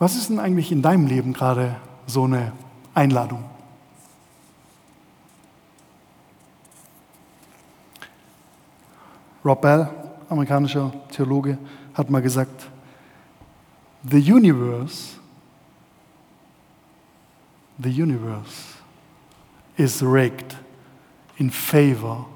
Was 0.00 0.16
ist 0.16 0.30
denn 0.30 0.40
eigentlich 0.40 0.72
in 0.72 0.82
deinem 0.82 1.06
Leben 1.06 1.32
gerade 1.32 1.76
so 2.08 2.24
eine 2.24 2.52
Einladung? 2.94 3.44
Rob 9.44 9.62
Bell, 9.62 9.88
amerikanischer 10.28 10.92
Theologe, 11.12 11.56
hat 11.94 12.10
mal 12.10 12.20
gesagt, 12.20 12.68
The 14.02 14.32
universe, 14.32 15.16
the 17.78 17.90
universe 17.90 18.74
is 19.76 20.02
rigged 20.02 20.56
in 21.36 21.50
favor 21.50 22.26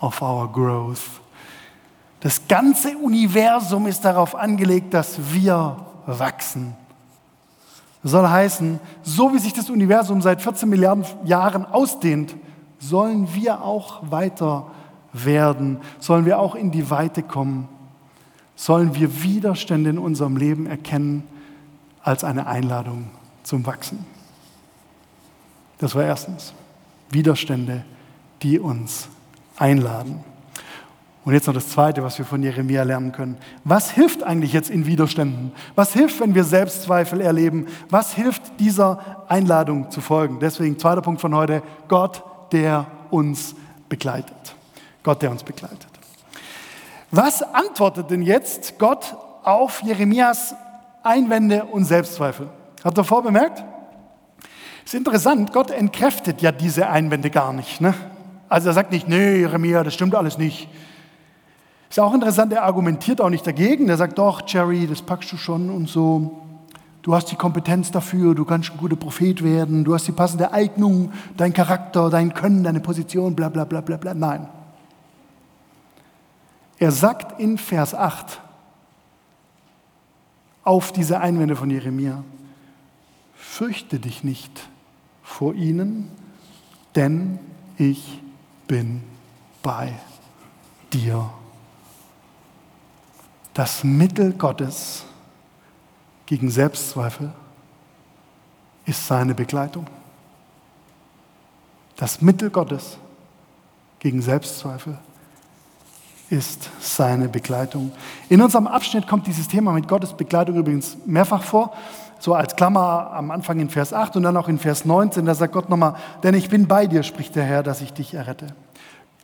of 0.00 0.22
our 0.22 0.50
growth 0.50 1.20
das 2.22 2.46
ganze 2.46 2.96
Universum 2.96 3.88
ist 3.88 4.04
darauf 4.04 4.36
angelegt, 4.36 4.94
dass 4.94 5.18
wir 5.32 5.76
wachsen. 6.06 6.76
Soll 8.04 8.28
heißen, 8.28 8.80
so 9.02 9.32
wie 9.32 9.38
sich 9.38 9.52
das 9.52 9.70
Universum 9.70 10.22
seit 10.22 10.42
14 10.42 10.68
Milliarden 10.68 11.04
Jahren 11.24 11.64
ausdehnt, 11.64 12.34
sollen 12.78 13.32
wir 13.34 13.62
auch 13.62 14.10
weiter 14.10 14.66
werden, 15.12 15.78
sollen 16.00 16.24
wir 16.24 16.40
auch 16.40 16.54
in 16.54 16.72
die 16.72 16.90
Weite 16.90 17.22
kommen, 17.22 17.68
sollen 18.56 18.94
wir 18.94 19.22
Widerstände 19.22 19.90
in 19.90 19.98
unserem 19.98 20.36
Leben 20.36 20.66
erkennen 20.66 21.22
als 22.02 22.24
eine 22.24 22.46
Einladung 22.46 23.10
zum 23.44 23.64
Wachsen. 23.66 24.04
Das 25.78 25.94
war 25.94 26.04
erstens 26.04 26.54
Widerstände, 27.10 27.84
die 28.42 28.58
uns 28.58 29.08
einladen. 29.56 30.24
Und 31.24 31.34
jetzt 31.34 31.46
noch 31.46 31.54
das 31.54 31.68
Zweite, 31.68 32.02
was 32.02 32.18
wir 32.18 32.24
von 32.24 32.42
Jeremia 32.42 32.82
lernen 32.82 33.12
können. 33.12 33.36
Was 33.62 33.92
hilft 33.92 34.24
eigentlich 34.24 34.52
jetzt 34.52 34.70
in 34.70 34.86
Widerständen? 34.86 35.52
Was 35.76 35.92
hilft, 35.92 36.18
wenn 36.20 36.34
wir 36.34 36.42
Selbstzweifel 36.42 37.20
erleben? 37.20 37.66
Was 37.90 38.12
hilft 38.14 38.58
dieser 38.58 39.24
Einladung 39.28 39.90
zu 39.90 40.00
folgen? 40.00 40.40
Deswegen 40.40 40.78
zweiter 40.78 41.00
Punkt 41.00 41.20
von 41.20 41.34
heute, 41.34 41.62
Gott 41.86 42.24
der 42.52 42.86
uns 43.10 43.54
begleitet. 43.88 44.54
Gott, 45.02 45.22
der 45.22 45.30
uns 45.30 45.42
begleitet. 45.42 45.88
Was 47.10 47.42
antwortet 47.42 48.10
denn 48.10 48.22
jetzt 48.22 48.78
Gott 48.78 49.16
auf 49.42 49.82
Jeremias 49.82 50.54
Einwände 51.02 51.64
und 51.64 51.84
Selbstzweifel? 51.84 52.48
Habt 52.84 52.98
ihr 52.98 53.04
vorbemerkt? 53.04 53.64
Ist 54.84 54.94
interessant, 54.94 55.52
Gott 55.52 55.70
entkräftet 55.70 56.42
ja 56.42 56.52
diese 56.52 56.88
Einwände 56.88 57.30
gar 57.30 57.52
nicht. 57.52 57.80
Ne? 57.80 57.94
Also 58.48 58.68
er 58.68 58.74
sagt 58.74 58.92
nicht, 58.92 59.08
nee, 59.08 59.36
Jeremia, 59.38 59.84
das 59.84 59.94
stimmt 59.94 60.14
alles 60.14 60.38
nicht. 60.38 60.68
Ist 61.92 62.00
auch 62.00 62.14
interessant, 62.14 62.54
er 62.54 62.62
argumentiert 62.62 63.20
auch 63.20 63.28
nicht 63.28 63.46
dagegen. 63.46 63.86
Er 63.90 63.98
sagt, 63.98 64.16
doch, 64.16 64.40
Jerry, 64.46 64.86
das 64.86 65.02
packst 65.02 65.30
du 65.30 65.36
schon 65.36 65.68
und 65.68 65.90
so. 65.90 66.40
Du 67.02 67.14
hast 67.14 67.26
die 67.26 67.36
Kompetenz 67.36 67.90
dafür, 67.90 68.34
du 68.34 68.46
kannst 68.46 68.70
ein 68.70 68.78
guter 68.78 68.96
Prophet 68.96 69.44
werden, 69.44 69.84
du 69.84 69.92
hast 69.92 70.08
die 70.08 70.12
passende 70.12 70.54
Eignung, 70.54 71.12
dein 71.36 71.52
Charakter, 71.52 72.08
dein 72.08 72.32
Können, 72.32 72.64
deine 72.64 72.80
Position, 72.80 73.36
bla 73.36 73.50
bla 73.50 73.66
bla 73.66 73.82
bla 73.82 73.98
bla. 73.98 74.14
Nein. 74.14 74.48
Er 76.78 76.92
sagt 76.92 77.38
in 77.38 77.58
Vers 77.58 77.94
8 77.94 78.40
auf 80.64 80.92
diese 80.92 81.20
Einwände 81.20 81.56
von 81.56 81.68
Jeremia, 81.68 82.24
fürchte 83.34 83.98
dich 83.98 84.24
nicht 84.24 84.66
vor 85.22 85.52
ihnen, 85.52 86.10
denn 86.94 87.38
ich 87.76 88.18
bin 88.66 89.02
bei 89.62 89.92
dir. 90.90 91.28
Das 93.54 93.84
Mittel 93.84 94.32
Gottes 94.32 95.04
gegen 96.26 96.50
Selbstzweifel 96.50 97.32
ist 98.86 99.06
seine 99.06 99.34
Begleitung. 99.34 99.86
Das 101.96 102.22
Mittel 102.22 102.50
Gottes 102.50 102.96
gegen 103.98 104.22
Selbstzweifel 104.22 104.98
ist 106.30 106.70
seine 106.80 107.28
Begleitung. 107.28 107.92
In 108.30 108.40
unserem 108.40 108.66
Abschnitt 108.66 109.06
kommt 109.06 109.26
dieses 109.26 109.48
Thema 109.48 109.72
mit 109.72 109.86
Gottes 109.86 110.14
Begleitung 110.14 110.56
übrigens 110.56 110.96
mehrfach 111.04 111.42
vor, 111.42 111.74
so 112.18 112.34
als 112.34 112.56
Klammer 112.56 113.10
am 113.12 113.30
Anfang 113.30 113.60
in 113.60 113.68
Vers 113.68 113.92
8 113.92 114.16
und 114.16 114.22
dann 114.22 114.36
auch 114.38 114.48
in 114.48 114.58
Vers 114.58 114.86
19, 114.86 115.26
da 115.26 115.34
sagt 115.34 115.52
Gott 115.52 115.68
nochmal, 115.68 115.96
denn 116.22 116.34
ich 116.34 116.48
bin 116.48 116.66
bei 116.66 116.86
dir, 116.86 117.02
spricht 117.02 117.36
der 117.36 117.44
Herr, 117.44 117.62
dass 117.62 117.82
ich 117.82 117.92
dich 117.92 118.14
errette. 118.14 118.46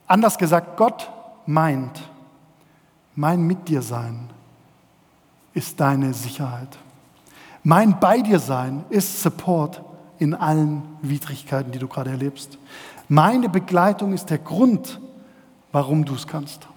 Anders 0.07 0.37
gesagt, 0.37 0.77
Gott 0.77 1.11
meint, 1.47 1.99
mein 3.19 3.43
Mit 3.43 3.67
dir 3.67 3.83
sein 3.83 4.31
ist 5.53 5.81
deine 5.81 6.15
Sicherheit. 6.15 6.79
Mein 7.65 7.99
Bei 7.99 8.21
dir 8.21 8.39
sein 8.39 8.85
ist 8.91 9.25
Support 9.25 9.83
in 10.21 10.35
allen 10.35 10.83
Widrigkeiten, 11.03 11.73
die 11.73 11.81
du 11.81 11.89
gerade 11.89 12.11
erlebst. 12.11 12.59
Meine 13.09 13.49
Begleitung 13.49 14.13
ist 14.13 14.27
der 14.27 14.39
Grund, 14.39 15.01
warum 15.73 16.05
du 16.05 16.15
es 16.15 16.29
kannst. 16.29 16.69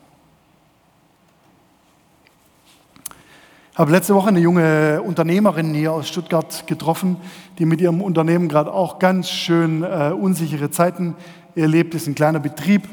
Ich 3.74 3.78
habe 3.78 3.92
letzte 3.92 4.16
Woche 4.16 4.30
eine 4.30 4.40
junge 4.40 5.00
Unternehmerin 5.04 5.76
hier 5.76 5.94
aus 5.94 6.10
Stuttgart 6.10 6.66
getroffen, 6.66 7.18
die 7.60 7.66
mit 7.66 7.82
ihrem 7.82 8.02
Unternehmen 8.02 8.48
gerade 8.48 8.74
auch 8.74 8.98
ganz 8.98 9.30
schön 9.30 9.84
äh, 9.84 10.12
unsichere 10.12 10.72
Zeiten 10.72 11.16
erlebt. 11.54 11.94
Das 11.94 12.02
ist 12.02 12.08
ein 12.08 12.16
kleiner 12.16 12.40
Betrieb 12.40 12.90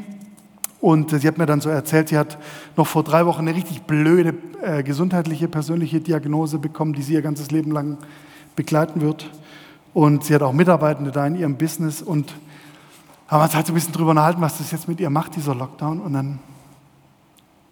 und 0.80 1.10
sie 1.10 1.26
hat 1.26 1.38
mir 1.38 1.46
dann 1.46 1.60
so 1.60 1.70
erzählt, 1.70 2.08
sie 2.08 2.18
hat 2.18 2.38
noch 2.76 2.86
vor 2.86 3.02
drei 3.02 3.26
Wochen 3.26 3.40
eine 3.40 3.54
richtig 3.54 3.82
blöde 3.82 4.34
äh, 4.62 4.82
gesundheitliche, 4.82 5.48
persönliche 5.48 6.00
Diagnose 6.00 6.58
bekommen, 6.58 6.92
die 6.92 7.02
sie 7.02 7.14
ihr 7.14 7.22
ganzes 7.22 7.50
Leben 7.50 7.72
lang 7.72 7.98
begleiten 8.54 9.00
wird. 9.00 9.28
Und 9.92 10.24
sie 10.24 10.34
hat 10.34 10.42
auch 10.42 10.52
Mitarbeitende 10.52 11.10
da 11.10 11.26
in 11.26 11.34
ihrem 11.34 11.56
Business 11.56 12.00
und 12.00 12.32
haben 13.26 13.42
uns 13.42 13.54
halt 13.56 13.66
so 13.66 13.72
ein 13.72 13.74
bisschen 13.74 13.92
drüber 13.92 14.10
unterhalten, 14.10 14.40
was 14.40 14.58
das 14.58 14.70
jetzt 14.70 14.88
mit 14.88 15.00
ihr 15.00 15.10
macht, 15.10 15.34
dieser 15.34 15.54
Lockdown. 15.54 16.00
Und 16.00 16.12
dann 16.12 16.38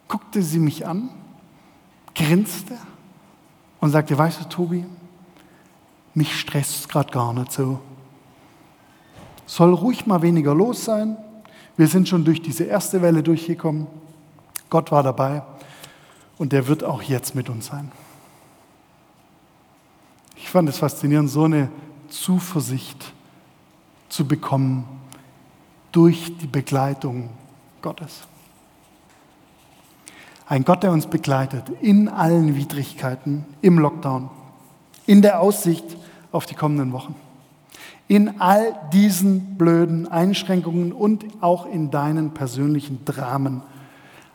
guckte 0.08 0.42
sie 0.42 0.58
mich 0.58 0.86
an, 0.86 1.08
grinste 2.14 2.74
und 3.80 3.90
sagte, 3.90 4.18
weißt 4.18 4.40
du, 4.40 4.48
Tobi, 4.48 4.84
mich 6.14 6.38
stresst 6.38 6.80
es 6.80 6.88
gerade 6.88 7.12
gar 7.12 7.32
nicht 7.32 7.52
so. 7.52 7.78
Soll 9.46 9.72
ruhig 9.74 10.06
mal 10.06 10.22
weniger 10.22 10.54
los 10.54 10.84
sein, 10.84 11.16
wir 11.76 11.88
sind 11.88 12.08
schon 12.08 12.24
durch 12.24 12.40
diese 12.40 12.64
erste 12.64 13.02
Welle 13.02 13.22
durchgekommen. 13.22 13.86
Gott 14.70 14.90
war 14.90 15.02
dabei 15.02 15.42
und 16.38 16.52
er 16.52 16.66
wird 16.68 16.82
auch 16.82 17.02
jetzt 17.02 17.34
mit 17.34 17.48
uns 17.48 17.66
sein. 17.66 17.92
Ich 20.36 20.48
fand 20.48 20.68
es 20.68 20.78
faszinierend, 20.78 21.28
so 21.28 21.44
eine 21.44 21.68
Zuversicht 22.08 23.12
zu 24.08 24.26
bekommen 24.26 24.84
durch 25.92 26.36
die 26.38 26.46
Begleitung 26.46 27.30
Gottes. 27.82 28.22
Ein 30.48 30.64
Gott, 30.64 30.82
der 30.82 30.92
uns 30.92 31.06
begleitet 31.06 31.70
in 31.80 32.08
allen 32.08 32.54
Widrigkeiten, 32.54 33.44
im 33.62 33.78
Lockdown, 33.78 34.30
in 35.06 35.22
der 35.22 35.40
Aussicht 35.40 35.84
auf 36.30 36.46
die 36.46 36.54
kommenden 36.54 36.92
Wochen 36.92 37.14
in 38.08 38.40
all 38.40 38.78
diesen 38.92 39.56
blöden 39.56 40.06
Einschränkungen 40.06 40.92
und 40.92 41.24
auch 41.40 41.66
in 41.66 41.90
deinen 41.90 42.32
persönlichen 42.32 43.04
Dramen 43.04 43.62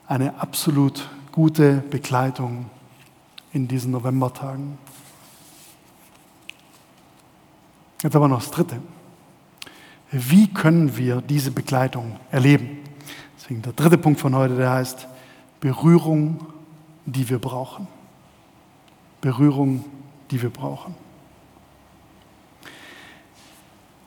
eine 0.06 0.40
absolut 0.40 1.08
gute 1.32 1.82
Begleitung 1.90 2.66
in 3.52 3.68
diesen 3.68 3.92
Novembertagen. 3.92 4.76
Jetzt 8.02 8.16
aber 8.16 8.28
noch 8.28 8.40
das 8.40 8.50
Dritte. 8.50 8.78
Wie 10.10 10.52
können 10.52 10.96
wir 10.96 11.22
diese 11.22 11.50
Begleitung 11.50 12.16
erleben? 12.30 12.78
Deswegen 13.38 13.62
der 13.62 13.72
dritte 13.72 13.96
Punkt 13.96 14.20
von 14.20 14.34
heute, 14.34 14.56
der 14.56 14.70
heißt 14.70 15.08
Berührung, 15.60 16.46
die 17.06 17.28
wir 17.30 17.38
brauchen. 17.38 17.88
Berührung, 19.20 19.84
die 20.30 20.42
wir 20.42 20.50
brauchen. 20.50 20.94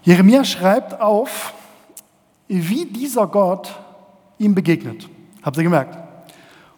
Jeremia 0.05 0.43
schreibt 0.43 1.01
auf, 1.01 1.53
wie 2.47 2.85
dieser 2.85 3.25
Gott 3.25 3.73
ihm 4.37 4.53
begegnet. 4.53 5.09
Habt 5.41 5.57
ihr 5.57 5.63
gemerkt? 5.63 5.97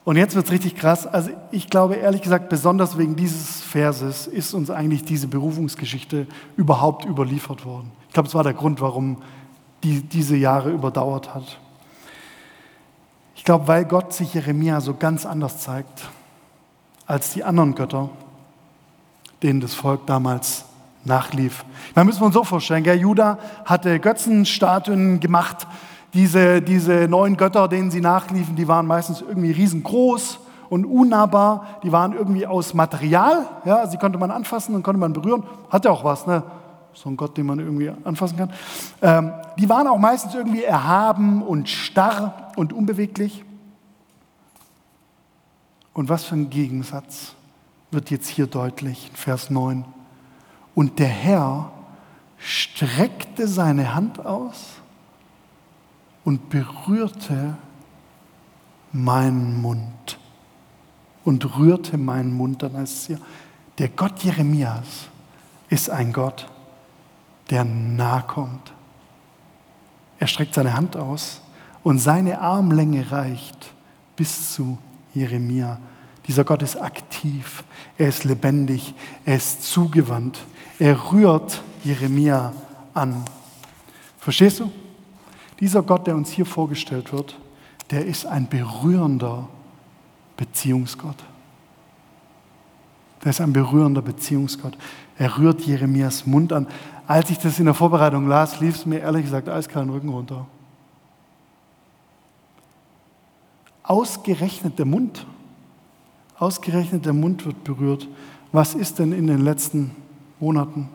Und 0.06 0.16
jetzt 0.16 0.36
wird 0.36 0.46
es 0.46 0.52
richtig 0.54 0.78
krass. 0.78 1.06
Also 1.06 1.32
ich 1.52 1.70
glaube 1.70 1.96
ehrlich 1.96 2.22
gesagt, 2.22 2.48
besonders 2.48 2.98
wegen 2.98 3.18
dieses 3.18 3.60
Verses 3.62 4.26
ist 4.26 4.54
uns 4.54 4.70
eigentlich 4.70 5.04
diese 5.04 5.28
Berufungsgeschichte 5.28 6.26
überhaupt 6.56 7.04
überliefert 7.04 7.66
worden. 7.66 7.92
Ich 8.08 8.14
glaube, 8.14 8.30
es 8.30 8.34
war 8.34 8.44
der 8.44 8.54
Grund, 8.54 8.80
warum 8.80 9.22
die 9.84 10.02
diese 10.02 10.38
Jahre 10.38 10.72
überdauert 10.72 11.36
hat. 11.36 11.60
Ich 13.36 13.44
glaube, 13.44 13.68
weil 13.68 13.84
Gott 13.84 14.14
sich 14.14 14.34
Jeremia 14.34 14.80
so 14.80 14.94
ganz 14.94 15.26
anders 15.26 15.60
zeigt 15.60 16.10
als 17.06 17.34
die 17.34 17.44
anderen 17.44 17.76
Götter, 17.76 18.10
denen 19.44 19.60
das 19.60 19.74
Volk 19.74 20.06
damals 20.08 20.64
nachlief. 21.08 21.66
Da 21.96 22.04
müssen 22.04 22.22
wir 22.22 22.28
uns 22.28 22.36
so 22.36 22.44
vorstellen, 22.44 22.84
gell? 22.84 23.00
Judah 23.00 23.40
hatte 23.66 24.00
Götzenstatuen 24.00 25.20
gemacht. 25.20 25.68
Diese, 26.14 26.62
diese 26.62 27.08
neuen 27.08 27.38
Götter, 27.38 27.68
denen 27.68 27.92
sie 27.92 28.02
nachliefen, 28.02 28.56
die 28.56 28.68
waren 28.68 28.86
meistens 28.86 29.22
irgendwie 29.22 29.52
riesengroß 29.52 30.40
und 30.70 30.86
unnahbar. 30.86 31.80
Die 31.84 31.92
waren 31.92 32.14
irgendwie 32.14 32.46
aus 32.46 32.74
Material. 32.74 33.46
Ja? 33.66 33.88
Sie 33.88 33.98
konnte 33.98 34.18
man 34.18 34.32
anfassen 34.32 34.76
und 34.76 34.84
konnte 34.84 35.00
man 35.00 35.14
berühren. 35.14 35.44
Hat 35.70 35.86
ja 35.86 35.92
auch 35.92 36.04
was, 36.04 36.28
ne? 36.28 36.44
So 36.94 37.10
ein 37.10 37.18
Gott, 37.18 37.38
den 37.38 37.46
man 37.46 37.60
irgendwie 37.60 37.92
anfassen 38.04 38.38
kann. 38.38 38.52
Ähm, 39.04 39.32
die 39.60 39.70
waren 39.70 39.86
auch 39.88 40.00
meistens 40.00 40.34
irgendwie 40.34 40.64
erhaben 40.64 41.44
und 41.44 41.70
starr 41.70 42.52
und 42.56 42.74
unbeweglich. 42.74 43.46
Und 45.94 46.10
was 46.10 46.24
für 46.24 46.36
ein 46.36 46.50
Gegensatz 46.50 47.36
wird 47.92 48.10
jetzt 48.10 48.28
hier 48.28 48.48
deutlich, 48.48 49.12
Vers 49.14 49.50
9. 49.50 49.86
Und 50.78 51.00
der 51.00 51.08
Herr 51.08 51.72
streckte 52.38 53.48
seine 53.48 53.96
Hand 53.96 54.24
aus 54.24 54.76
und 56.24 56.52
berührte 56.52 57.58
meinen 58.92 59.60
Mund. 59.60 60.20
Und 61.26 61.58
rührte 61.58 61.98
meinen 61.98 62.32
Mund. 62.32 62.62
Dann 62.62 62.78
heißt 62.78 62.94
es 62.94 63.08
hier, 63.08 63.20
der 63.80 63.90
Gott 63.90 64.20
Jeremias 64.20 65.08
ist 65.68 65.90
ein 65.90 66.14
Gott, 66.14 66.48
der 67.50 67.66
nahe 67.66 68.22
kommt. 68.28 68.72
Er 70.20 70.28
streckt 70.28 70.54
seine 70.54 70.76
Hand 70.76 70.96
aus 70.96 71.42
und 71.82 71.98
seine 71.98 72.40
Armlänge 72.40 73.12
reicht 73.12 73.74
bis 74.16 74.54
zu 74.54 74.78
Jeremia. 75.16 75.80
Dieser 76.28 76.44
Gott 76.44 76.62
ist 76.62 76.80
aktiv, 76.80 77.64
er 77.98 78.10
ist 78.10 78.26
lebendig, 78.26 78.94
er 79.26 79.38
ist 79.38 79.64
zugewandt, 79.64 80.40
er 80.80 81.12
rührt 81.12 81.62
Jeremia 81.84 82.54
an. 82.94 83.24
Verstehst 84.20 84.60
du? 84.60 84.72
Dieser 85.60 85.82
Gott, 85.82 86.06
der 86.06 86.16
uns 86.16 86.32
hier 86.32 86.46
vorgestellt 86.46 87.12
wird, 87.12 87.36
der 87.90 88.06
ist 88.06 88.26
ein 88.26 88.48
berührender 88.48 89.48
Beziehungsgott. 90.36 91.16
Der 93.24 93.32
ist 93.32 93.42
ein 93.42 93.54
berührender 93.54 94.04
Beziehungsgott. 94.04 94.78
Er 95.18 95.38
rührt 95.38 95.62
Jeremias 95.62 96.28
Mund 96.28 96.54
an. 96.54 96.68
Als 97.08 97.30
ich 97.32 97.40
das 97.40 97.58
in 97.58 97.66
der 97.66 97.74
Vorbereitung 97.74 98.28
las, 98.28 98.60
lief 98.60 98.76
es 98.76 98.86
mir 98.86 99.00
ehrlich 99.00 99.24
gesagt 99.24 99.50
eiskalt 99.50 99.88
den 99.88 99.94
Rücken 99.94 100.10
runter. 100.10 100.46
Ausgerechnet 103.82 104.78
der 104.78 104.86
Mund. 104.86 105.26
Ausgerechnet 106.38 107.06
der 107.06 107.14
Mund 107.14 107.46
wird 107.46 107.64
berührt. 107.64 108.08
Was 108.52 108.76
ist 108.76 109.00
denn 109.00 109.12
in 109.12 109.26
den 109.26 109.42
letzten 109.42 109.80
Jahren? 109.80 110.07
Monaten 110.40 110.90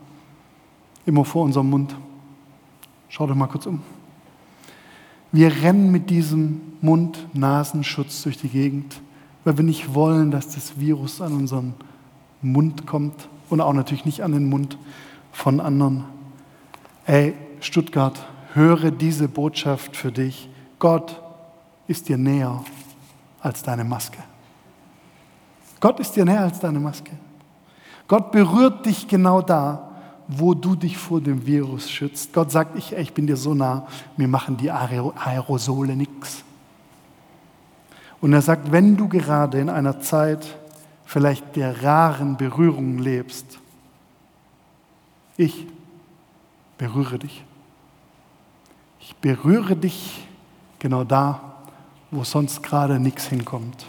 immer 1.07 1.25
vor 1.25 1.45
unserem 1.45 1.71
Mund? 1.71 1.95
Schaut 3.09 3.31
euch 3.31 3.37
mal 3.37 3.47
kurz 3.47 3.67
um. 3.67 3.81
Wir 5.33 5.51
rennen 5.63 5.91
mit 5.91 6.11
diesem 6.11 6.61
Mund-Nasenschutz 6.83 8.23
durch 8.23 8.39
die 8.39 8.49
Gegend, 8.49 9.01
weil 9.45 9.57
wir 9.57 9.65
nicht 9.65 9.95
wollen, 9.95 10.31
dass 10.31 10.51
das 10.51 10.79
Virus 10.79 11.21
an 11.21 11.33
unseren 11.33 11.75
Mund 12.43 12.87
kommt 12.87 13.29
und 13.49 13.61
auch 13.61 13.73
natürlich 13.73 14.05
nicht 14.05 14.23
an 14.23 14.33
den 14.33 14.49
Mund 14.49 14.77
von 15.33 15.61
anderen. 15.61 16.05
Ey, 17.07 17.35
Stuttgart, 17.61 18.27
höre 18.53 18.91
diese 18.91 19.29
Botschaft 19.29 19.97
für 19.97 20.13
dich. 20.13 20.49
Gott 20.79 21.21
ist 21.87 22.09
dir 22.09 22.19
näher 22.19 22.63
als 23.41 23.63
deine 23.63 23.85
Maske. 23.85 24.19
Gott 25.81 25.99
ist 25.99 26.15
dir 26.15 26.25
näher 26.25 26.43
als 26.43 26.61
deine 26.61 26.79
Maske. 26.79 27.13
Gott 28.09 28.33
berührt 28.33 28.87
dich 28.87 29.09
genau 29.09 29.41
da, 29.43 29.91
wo 30.29 30.55
du 30.55 30.75
dich 30.75 30.99
vor 30.99 31.21
dem 31.21 31.47
Virus 31.47 31.91
schützt. 31.91 32.33
Gott 32.33 32.51
sagt, 32.51 32.77
ich, 32.77 32.93
ich 32.93 33.13
bin 33.13 33.27
dir 33.27 33.37
so 33.37 33.55
nah, 33.55 33.87
mir 34.17 34.29
machen 34.29 34.57
die 34.57 34.71
Aerosole 34.71 35.97
nichts. 35.97 36.45
Und 38.21 38.33
er 38.33 38.43
sagt, 38.43 38.71
wenn 38.71 38.97
du 38.97 39.09
gerade 39.09 39.59
in 39.59 39.69
einer 39.69 40.01
Zeit 40.01 40.57
vielleicht 41.05 41.57
der 41.57 41.83
raren 41.83 42.37
Berührungen 42.37 42.99
lebst, 42.99 43.59
ich 45.37 45.67
berühre 46.79 47.19
dich. 47.19 47.45
Ich 49.01 49.17
berühre 49.17 49.77
dich 49.77 50.27
genau 50.79 51.05
da, 51.05 51.41
wo 52.11 52.23
sonst 52.23 52.63
gerade 52.63 53.01
nichts 53.01 53.27
hinkommt. 53.27 53.87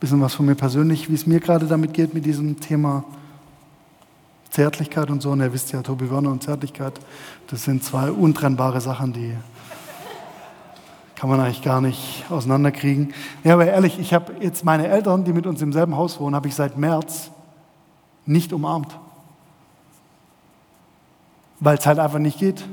Bisschen 0.00 0.20
was 0.20 0.34
von 0.34 0.46
mir 0.46 0.54
persönlich, 0.54 1.10
wie 1.10 1.14
es 1.14 1.26
mir 1.26 1.40
gerade 1.40 1.66
damit 1.66 1.92
geht 1.92 2.14
mit 2.14 2.24
diesem 2.24 2.58
Thema 2.58 3.04
Zärtlichkeit 4.50 5.10
und 5.10 5.20
so. 5.22 5.30
Und 5.30 5.40
ihr 5.40 5.52
wisst 5.52 5.72
ja, 5.72 5.82
Tobi 5.82 6.10
Werner 6.10 6.30
und 6.30 6.42
Zärtlichkeit, 6.42 6.98
das 7.48 7.64
sind 7.64 7.84
zwei 7.84 8.10
untrennbare 8.10 8.80
Sachen, 8.80 9.12
die 9.12 9.36
kann 11.16 11.28
man 11.28 11.38
eigentlich 11.38 11.62
gar 11.62 11.82
nicht 11.82 12.24
auseinanderkriegen. 12.30 13.12
Ja, 13.44 13.52
aber 13.52 13.66
ehrlich, 13.66 13.98
ich 13.98 14.14
habe 14.14 14.32
jetzt 14.40 14.64
meine 14.64 14.88
Eltern, 14.88 15.24
die 15.24 15.34
mit 15.34 15.46
uns 15.46 15.60
im 15.60 15.70
selben 15.70 15.94
Haus 15.94 16.18
wohnen, 16.18 16.34
habe 16.34 16.48
ich 16.48 16.54
seit 16.54 16.78
März 16.78 17.30
nicht 18.24 18.54
umarmt. 18.54 18.98
Weil 21.60 21.76
es 21.76 21.84
halt 21.84 21.98
einfach 21.98 22.18
nicht 22.18 22.38
geht. 22.38 22.66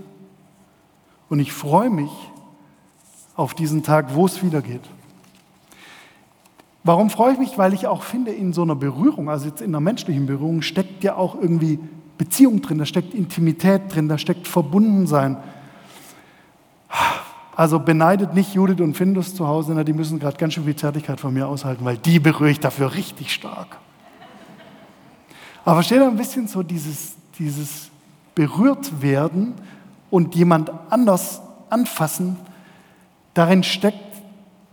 Und 1.28 1.40
ich 1.40 1.52
freue 1.52 1.90
mich 1.90 2.12
auf 3.36 3.54
diesen 3.54 3.84
Tag, 3.84 4.16
wo 4.16 4.26
es 4.26 4.42
wieder 4.42 4.62
geht. 4.62 4.84
Warum 6.88 7.10
freue 7.10 7.34
ich 7.34 7.40
mich? 7.40 7.58
Weil 7.58 7.74
ich 7.74 7.86
auch 7.86 8.02
finde, 8.02 8.32
in 8.32 8.54
so 8.54 8.62
einer 8.62 8.76
Berührung, 8.76 9.30
also 9.30 9.50
jetzt 9.50 9.60
in 9.60 9.72
einer 9.72 9.82
menschlichen 9.82 10.26
Berührung, 10.26 10.62
steckt 10.62 11.04
ja 11.04 11.16
auch 11.16 11.36
irgendwie 11.36 11.80
Beziehung 12.18 12.62
drin, 12.62 12.78
da 12.78 12.86
steckt 12.86 13.14
Intimität 13.14 13.94
drin, 13.94 14.08
da 14.08 14.18
steckt 14.18 14.48
Verbundensein. 14.48 15.36
Also 17.58 17.80
beneidet 17.80 18.34
nicht 18.34 18.54
Judith 18.54 18.80
und 18.80 18.96
Findus 18.96 19.36
zu 19.36 19.46
Hause, 19.46 19.74
na, 19.76 19.84
die 19.84 19.92
müssen 19.92 20.18
gerade 20.18 20.38
ganz 20.38 20.54
schön 20.54 20.64
viel 20.64 20.78
Zärtlichkeit 20.78 21.20
von 21.20 21.34
mir 21.34 21.48
aushalten, 21.48 21.84
weil 21.84 21.98
die 21.98 22.20
berühre 22.20 22.52
ich 22.52 22.62
dafür 22.62 22.94
richtig 22.94 23.34
stark. 23.34 23.78
Aber 25.66 25.76
versteht 25.76 25.98
ihr 25.98 26.08
ein 26.08 26.16
bisschen 26.16 26.48
so 26.48 26.64
dieses, 26.64 27.16
dieses 27.38 27.90
berührt 28.34 29.02
werden 29.02 29.56
und 30.10 30.36
jemand 30.36 30.72
anders 30.90 31.42
anfassen, 31.70 32.38
darin 33.34 33.64
steckt 33.64 34.07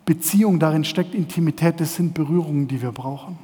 Beziehung, 0.05 0.59
darin 0.59 0.85
steckt 0.85 1.15
Intimität, 1.15 1.81
das 1.81 1.95
sind 1.95 2.15
Berührungen, 2.15 2.69
die 2.69 2.83
wir 2.83 2.93
brauchen. 2.93 3.39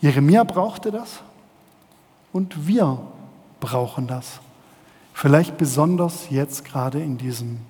Jeremia 0.00 0.44
brauchte 0.44 0.90
das 0.90 1.22
und 2.32 2.66
wir 2.66 3.00
brauchen 3.60 4.06
das. 4.06 4.40
Vielleicht 5.14 5.56
besonders 5.56 6.28
jetzt 6.28 6.64
gerade 6.64 7.00
in 7.00 7.16
diesem 7.16 7.60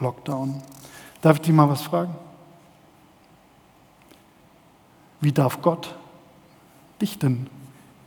Lockdown. 0.00 0.60
Darf 1.22 1.36
ich 1.36 1.42
dich 1.42 1.54
mal 1.54 1.68
was 1.68 1.82
fragen? 1.82 2.14
Wie 5.20 5.32
darf 5.32 5.62
Gott 5.62 5.94
dich 7.00 7.18
denn 7.18 7.46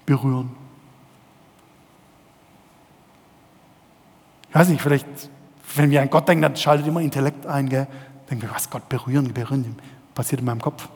berühren? 0.05 0.51
Ich 4.49 4.55
weiß 4.55 4.69
nicht, 4.69 4.81
vielleicht 4.81 5.07
wenn 5.75 5.91
wir 5.91 6.01
an 6.01 6.09
Gott 6.09 6.27
denken, 6.27 6.43
dann 6.43 6.55
schaltet 6.55 6.87
immer 6.87 7.01
Intellekt 7.01 7.45
ein. 7.45 7.69
Gell? 7.69 7.87
Denken 8.29 8.43
wir, 8.43 8.53
was 8.53 8.69
Gott 8.69 8.87
berühren, 8.89 9.33
berühren, 9.33 9.75
passiert 10.15 10.41
in 10.41 10.45
meinem 10.45 10.61
Kopf. 10.61 10.87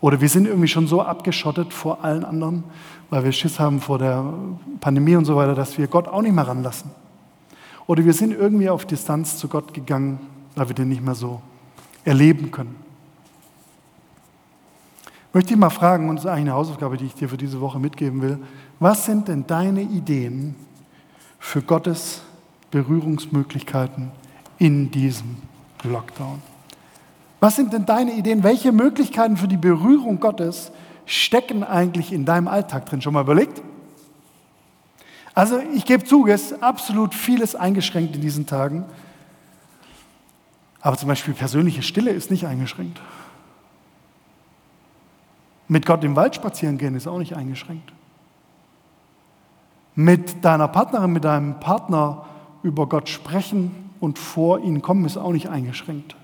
Oder 0.00 0.20
wir 0.20 0.28
sind 0.28 0.46
irgendwie 0.46 0.68
schon 0.68 0.86
so 0.86 1.02
abgeschottet 1.02 1.72
vor 1.72 2.04
allen 2.04 2.24
anderen, 2.24 2.64
weil 3.10 3.24
wir 3.24 3.32
Schiss 3.32 3.58
haben 3.58 3.80
vor 3.80 3.98
der 3.98 4.24
Pandemie 4.80 5.16
und 5.16 5.24
so 5.24 5.36
weiter, 5.36 5.54
dass 5.54 5.76
wir 5.76 5.88
Gott 5.88 6.06
auch 6.06 6.22
nicht 6.22 6.34
mehr 6.34 6.46
ranlassen. 6.46 6.90
Oder 7.86 8.04
wir 8.04 8.12
sind 8.12 8.32
irgendwie 8.32 8.68
auf 8.68 8.84
Distanz 8.84 9.38
zu 9.38 9.48
Gott 9.48 9.74
gegangen, 9.74 10.20
weil 10.54 10.68
wir 10.68 10.74
den 10.74 10.88
nicht 10.88 11.02
mehr 11.02 11.14
so 11.14 11.40
erleben 12.04 12.50
können. 12.50 12.76
Möchte 15.32 15.52
ich 15.52 15.58
mal 15.58 15.70
fragen, 15.70 16.08
und 16.08 16.16
das 16.16 16.24
ist 16.24 16.30
eigentlich 16.30 16.42
eine 16.42 16.54
Hausaufgabe, 16.54 16.96
die 16.96 17.06
ich 17.06 17.14
dir 17.14 17.28
für 17.28 17.36
diese 17.36 17.60
Woche 17.60 17.78
mitgeben 17.78 18.22
will, 18.22 18.38
was 18.78 19.04
sind 19.04 19.28
denn 19.28 19.46
deine 19.46 19.82
Ideen 19.82 20.54
für 21.38 21.62
Gottes 21.62 22.22
Berührungsmöglichkeiten 22.70 24.10
in 24.58 24.90
diesem 24.90 25.36
Lockdown. 25.84 26.42
Was 27.40 27.56
sind 27.56 27.72
denn 27.72 27.86
deine 27.86 28.12
Ideen? 28.12 28.42
Welche 28.42 28.72
Möglichkeiten 28.72 29.36
für 29.36 29.48
die 29.48 29.56
Berührung 29.56 30.18
Gottes 30.18 30.72
stecken 31.06 31.62
eigentlich 31.62 32.12
in 32.12 32.24
deinem 32.24 32.48
Alltag 32.48 32.86
drin? 32.86 33.00
Schon 33.00 33.14
mal 33.14 33.22
überlegt? 33.22 33.62
Also 35.34 35.60
ich 35.72 35.84
gebe 35.84 36.04
zu, 36.04 36.26
es 36.26 36.50
ist 36.50 36.62
absolut 36.62 37.14
vieles 37.14 37.54
eingeschränkt 37.54 38.16
in 38.16 38.20
diesen 38.20 38.46
Tagen. 38.46 38.84
Aber 40.80 40.96
zum 40.96 41.08
Beispiel 41.08 41.34
persönliche 41.34 41.82
Stille 41.82 42.10
ist 42.10 42.30
nicht 42.30 42.46
eingeschränkt. 42.46 43.00
Mit 45.68 45.86
Gott 45.86 46.02
im 46.02 46.16
Wald 46.16 46.34
spazieren 46.34 46.78
gehen 46.78 46.96
ist 46.96 47.06
auch 47.06 47.18
nicht 47.18 47.36
eingeschränkt. 47.36 47.92
Mit 49.94 50.44
deiner 50.44 50.68
Partnerin, 50.68 51.12
mit 51.12 51.24
deinem 51.24 51.60
Partner 51.60 52.24
über 52.68 52.86
Gott 52.86 53.08
sprechen 53.08 53.90
und 53.98 54.18
vor 54.18 54.60
ihn 54.60 54.82
kommen, 54.82 55.04
ist 55.04 55.16
auch 55.16 55.32
nicht 55.32 55.48
eingeschränkt. 55.48 56.14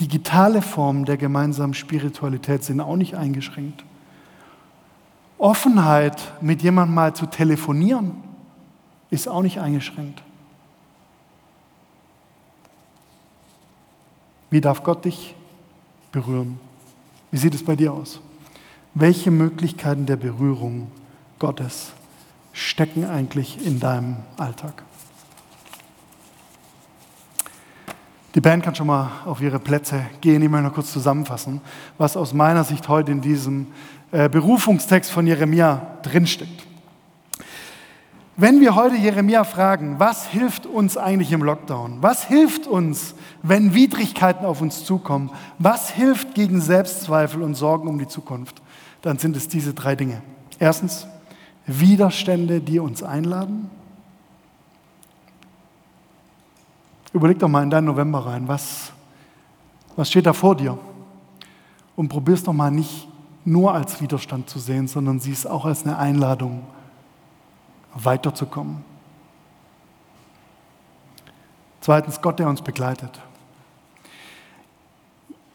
Digitale 0.00 0.60
Formen 0.62 1.04
der 1.04 1.16
gemeinsamen 1.16 1.74
Spiritualität 1.74 2.62
sind 2.62 2.80
auch 2.80 2.96
nicht 2.96 3.14
eingeschränkt. 3.14 3.84
Offenheit, 5.38 6.20
mit 6.40 6.62
jemandem 6.62 6.94
mal 6.94 7.14
zu 7.14 7.26
telefonieren, 7.26 8.12
ist 9.10 9.28
auch 9.28 9.42
nicht 9.42 9.58
eingeschränkt. 9.58 10.22
Wie 14.50 14.60
darf 14.60 14.82
Gott 14.84 15.04
dich 15.04 15.34
berühren? 16.12 16.60
Wie 17.30 17.38
sieht 17.38 17.54
es 17.54 17.64
bei 17.64 17.74
dir 17.74 17.92
aus? 17.92 18.20
Welche 18.94 19.30
Möglichkeiten 19.30 20.06
der 20.06 20.16
Berührung 20.16 20.90
Gottes 21.38 21.92
stecken 22.52 23.04
eigentlich 23.04 23.64
in 23.66 23.80
deinem 23.80 24.18
Alltag? 24.36 24.84
Die 28.34 28.40
Band 28.40 28.64
kann 28.64 28.74
schon 28.74 28.88
mal 28.88 29.10
auf 29.26 29.40
ihre 29.40 29.60
Plätze 29.60 30.06
gehen. 30.20 30.42
Ich 30.42 30.48
möchte 30.48 30.66
noch 30.66 30.74
kurz 30.74 30.92
zusammenfassen, 30.92 31.60
was 31.98 32.16
aus 32.16 32.32
meiner 32.32 32.64
Sicht 32.64 32.88
heute 32.88 33.12
in 33.12 33.20
diesem 33.20 33.68
äh, 34.10 34.28
Berufungstext 34.28 35.10
von 35.12 35.26
Jeremia 35.26 35.98
drinsteckt. 36.02 36.66
Wenn 38.36 38.60
wir 38.60 38.74
heute 38.74 38.96
Jeremia 38.96 39.44
fragen, 39.44 40.00
was 40.00 40.26
hilft 40.26 40.66
uns 40.66 40.96
eigentlich 40.96 41.30
im 41.30 41.44
Lockdown? 41.44 41.98
Was 42.00 42.24
hilft 42.24 42.66
uns, 42.66 43.14
wenn 43.44 43.74
Widrigkeiten 43.74 44.44
auf 44.44 44.60
uns 44.60 44.84
zukommen? 44.84 45.30
Was 45.60 45.90
hilft 45.90 46.34
gegen 46.34 46.60
Selbstzweifel 46.60 47.40
und 47.40 47.54
Sorgen 47.54 47.86
um 47.88 48.00
die 48.00 48.08
Zukunft? 48.08 48.60
Dann 49.02 49.18
sind 49.18 49.36
es 49.36 49.46
diese 49.46 49.72
drei 49.72 49.94
Dinge. 49.94 50.20
Erstens, 50.58 51.06
Widerstände, 51.68 52.60
die 52.60 52.80
uns 52.80 53.04
einladen. 53.04 53.70
Überleg 57.14 57.38
doch 57.38 57.48
mal 57.48 57.62
in 57.62 57.70
deinen 57.70 57.84
November 57.86 58.26
rein, 58.26 58.48
was, 58.48 58.92
was 59.94 60.10
steht 60.10 60.26
da 60.26 60.32
vor 60.32 60.56
dir? 60.56 60.76
Und 61.94 62.08
probier 62.08 62.34
es 62.34 62.42
doch 62.42 62.52
mal 62.52 62.72
nicht 62.72 63.08
nur 63.44 63.72
als 63.72 64.00
Widerstand 64.00 64.50
zu 64.50 64.58
sehen, 64.58 64.88
sondern 64.88 65.20
sieh 65.20 65.30
es 65.30 65.46
auch 65.46 65.64
als 65.64 65.84
eine 65.84 65.96
Einladung, 65.96 66.64
weiterzukommen. 67.94 68.84
Zweitens, 71.80 72.20
Gott, 72.20 72.40
der 72.40 72.48
uns 72.48 72.60
begleitet. 72.60 73.20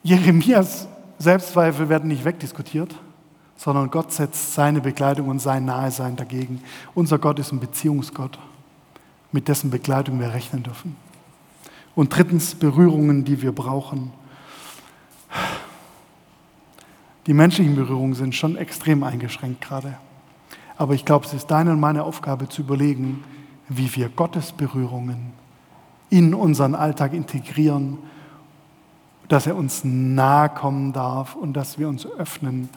Jeremias 0.01 0.87
Selbstzweifel 1.17 1.89
werden 1.89 2.07
nicht 2.07 2.23
wegdiskutiert, 2.23 2.95
sondern 3.57 3.91
Gott 3.91 4.13
setzt 4.13 4.53
seine 4.53 4.79
Begleitung 4.79 5.27
und 5.27 5.39
sein 5.39 5.65
Nahesein 5.65 6.15
dagegen. 6.15 6.63
Unser 6.95 7.19
Gott 7.19 7.39
ist 7.39 7.51
ein 7.51 7.59
Beziehungsgott. 7.59 8.39
mit 9.31 9.47
dessen 9.47 9.69
Begleitung 9.69 10.19
wir 10.19 10.33
rechnen 10.33 10.63
dürfen. 10.63 11.08
Und 11.95 12.15
drittens 12.15 12.55
Berührungen, 12.55 13.25
die 13.25 13.41
wir 13.41 13.51
brauchen. 13.51 14.11
Die 17.25 17.33
menschlichen 17.33 17.75
Berührungen 17.75 18.13
sind 18.13 18.35
schon 18.35 18.55
extrem 18.55 19.03
eingeschränkt 19.03 19.61
gerade. 19.61 19.97
Aber 20.77 20.93
ich 20.93 21.05
glaube, 21.05 21.25
es 21.25 21.33
ist 21.33 21.47
deine 21.47 21.71
und 21.71 21.79
meine 21.79 22.03
Aufgabe 22.03 22.47
zu 22.47 22.61
überlegen, 22.61 23.23
wie 23.67 23.93
wir 23.95 24.09
Gottes 24.09 24.51
Berührungen 24.51 25.33
in 26.09 26.33
unseren 26.33 26.73
Alltag 26.73 27.13
integrieren, 27.13 27.97
dass 29.27 29.45
er 29.45 29.55
uns 29.55 29.83
nahe 29.83 30.49
kommen 30.49 30.91
darf 30.91 31.35
und 31.35 31.53
dass 31.53 31.77
wir 31.77 31.87
uns 31.87 32.05
öffnen 32.05 32.69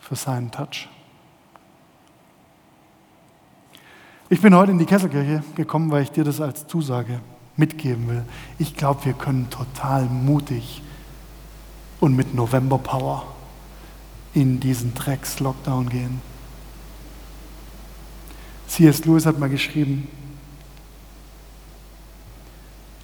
für 0.00 0.16
seinen 0.16 0.50
Touch. 0.50 0.88
Ich 4.30 4.40
bin 4.40 4.54
heute 4.54 4.72
in 4.72 4.78
die 4.78 4.86
Kesselkirche 4.86 5.42
gekommen, 5.54 5.90
weil 5.90 6.04
ich 6.04 6.10
dir 6.10 6.24
das 6.24 6.40
als 6.40 6.66
Zusage 6.66 7.20
mitgeben 7.58 8.08
will. 8.08 8.24
Ich 8.58 8.74
glaube, 8.74 9.04
wir 9.04 9.12
können 9.12 9.50
total 9.50 10.04
mutig 10.06 10.82
und 12.00 12.16
mit 12.16 12.34
November 12.34 12.78
Power 12.78 13.26
in 14.32 14.60
diesen 14.60 14.94
Drecks-Lockdown 14.94 15.88
gehen. 15.88 16.20
C.S. 18.68 19.04
Lewis 19.04 19.26
hat 19.26 19.38
mal 19.38 19.48
geschrieben, 19.48 20.08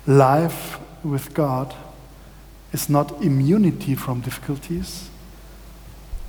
Life 0.07 0.79
with 1.03 1.35
God 1.35 1.75
is 2.73 2.89
not 2.89 3.23
immunity 3.23 3.97
from 3.97 4.23
difficulties, 4.23 5.09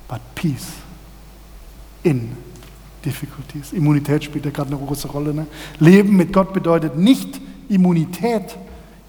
but 0.08 0.20
peace 0.34 0.72
in 2.02 2.32
difficulties. 3.04 3.72
Immunität 3.72 4.24
spielt 4.24 4.46
ja 4.46 4.50
gerade 4.50 4.74
eine 4.74 4.84
große 4.84 5.08
Rolle. 5.08 5.34
Ne? 5.34 5.46
Leben 5.78 6.16
mit 6.16 6.32
Gott 6.32 6.52
bedeutet 6.54 6.96
nicht 6.96 7.40
Immunität 7.68 8.56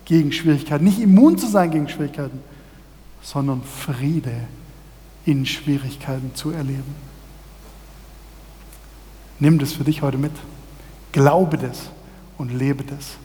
gegen 0.05 0.31
Schwierigkeiten, 0.31 0.85
nicht 0.85 0.99
immun 0.99 1.37
zu 1.37 1.47
sein 1.47 1.71
gegen 1.71 1.89
Schwierigkeiten, 1.89 2.39
sondern 3.21 3.61
Friede 3.63 4.33
in 5.25 5.45
Schwierigkeiten 5.45 6.33
zu 6.33 6.51
erleben. 6.51 6.95
Nimm 9.39 9.59
das 9.59 9.73
für 9.73 9.83
dich 9.83 10.01
heute 10.01 10.17
mit. 10.17 10.31
Glaube 11.11 11.57
das 11.57 11.89
und 12.37 12.53
lebe 12.53 12.83
das 12.83 13.17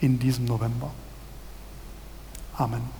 in 0.00 0.18
diesem 0.18 0.44
November. 0.44 0.90
Amen. 2.56 2.99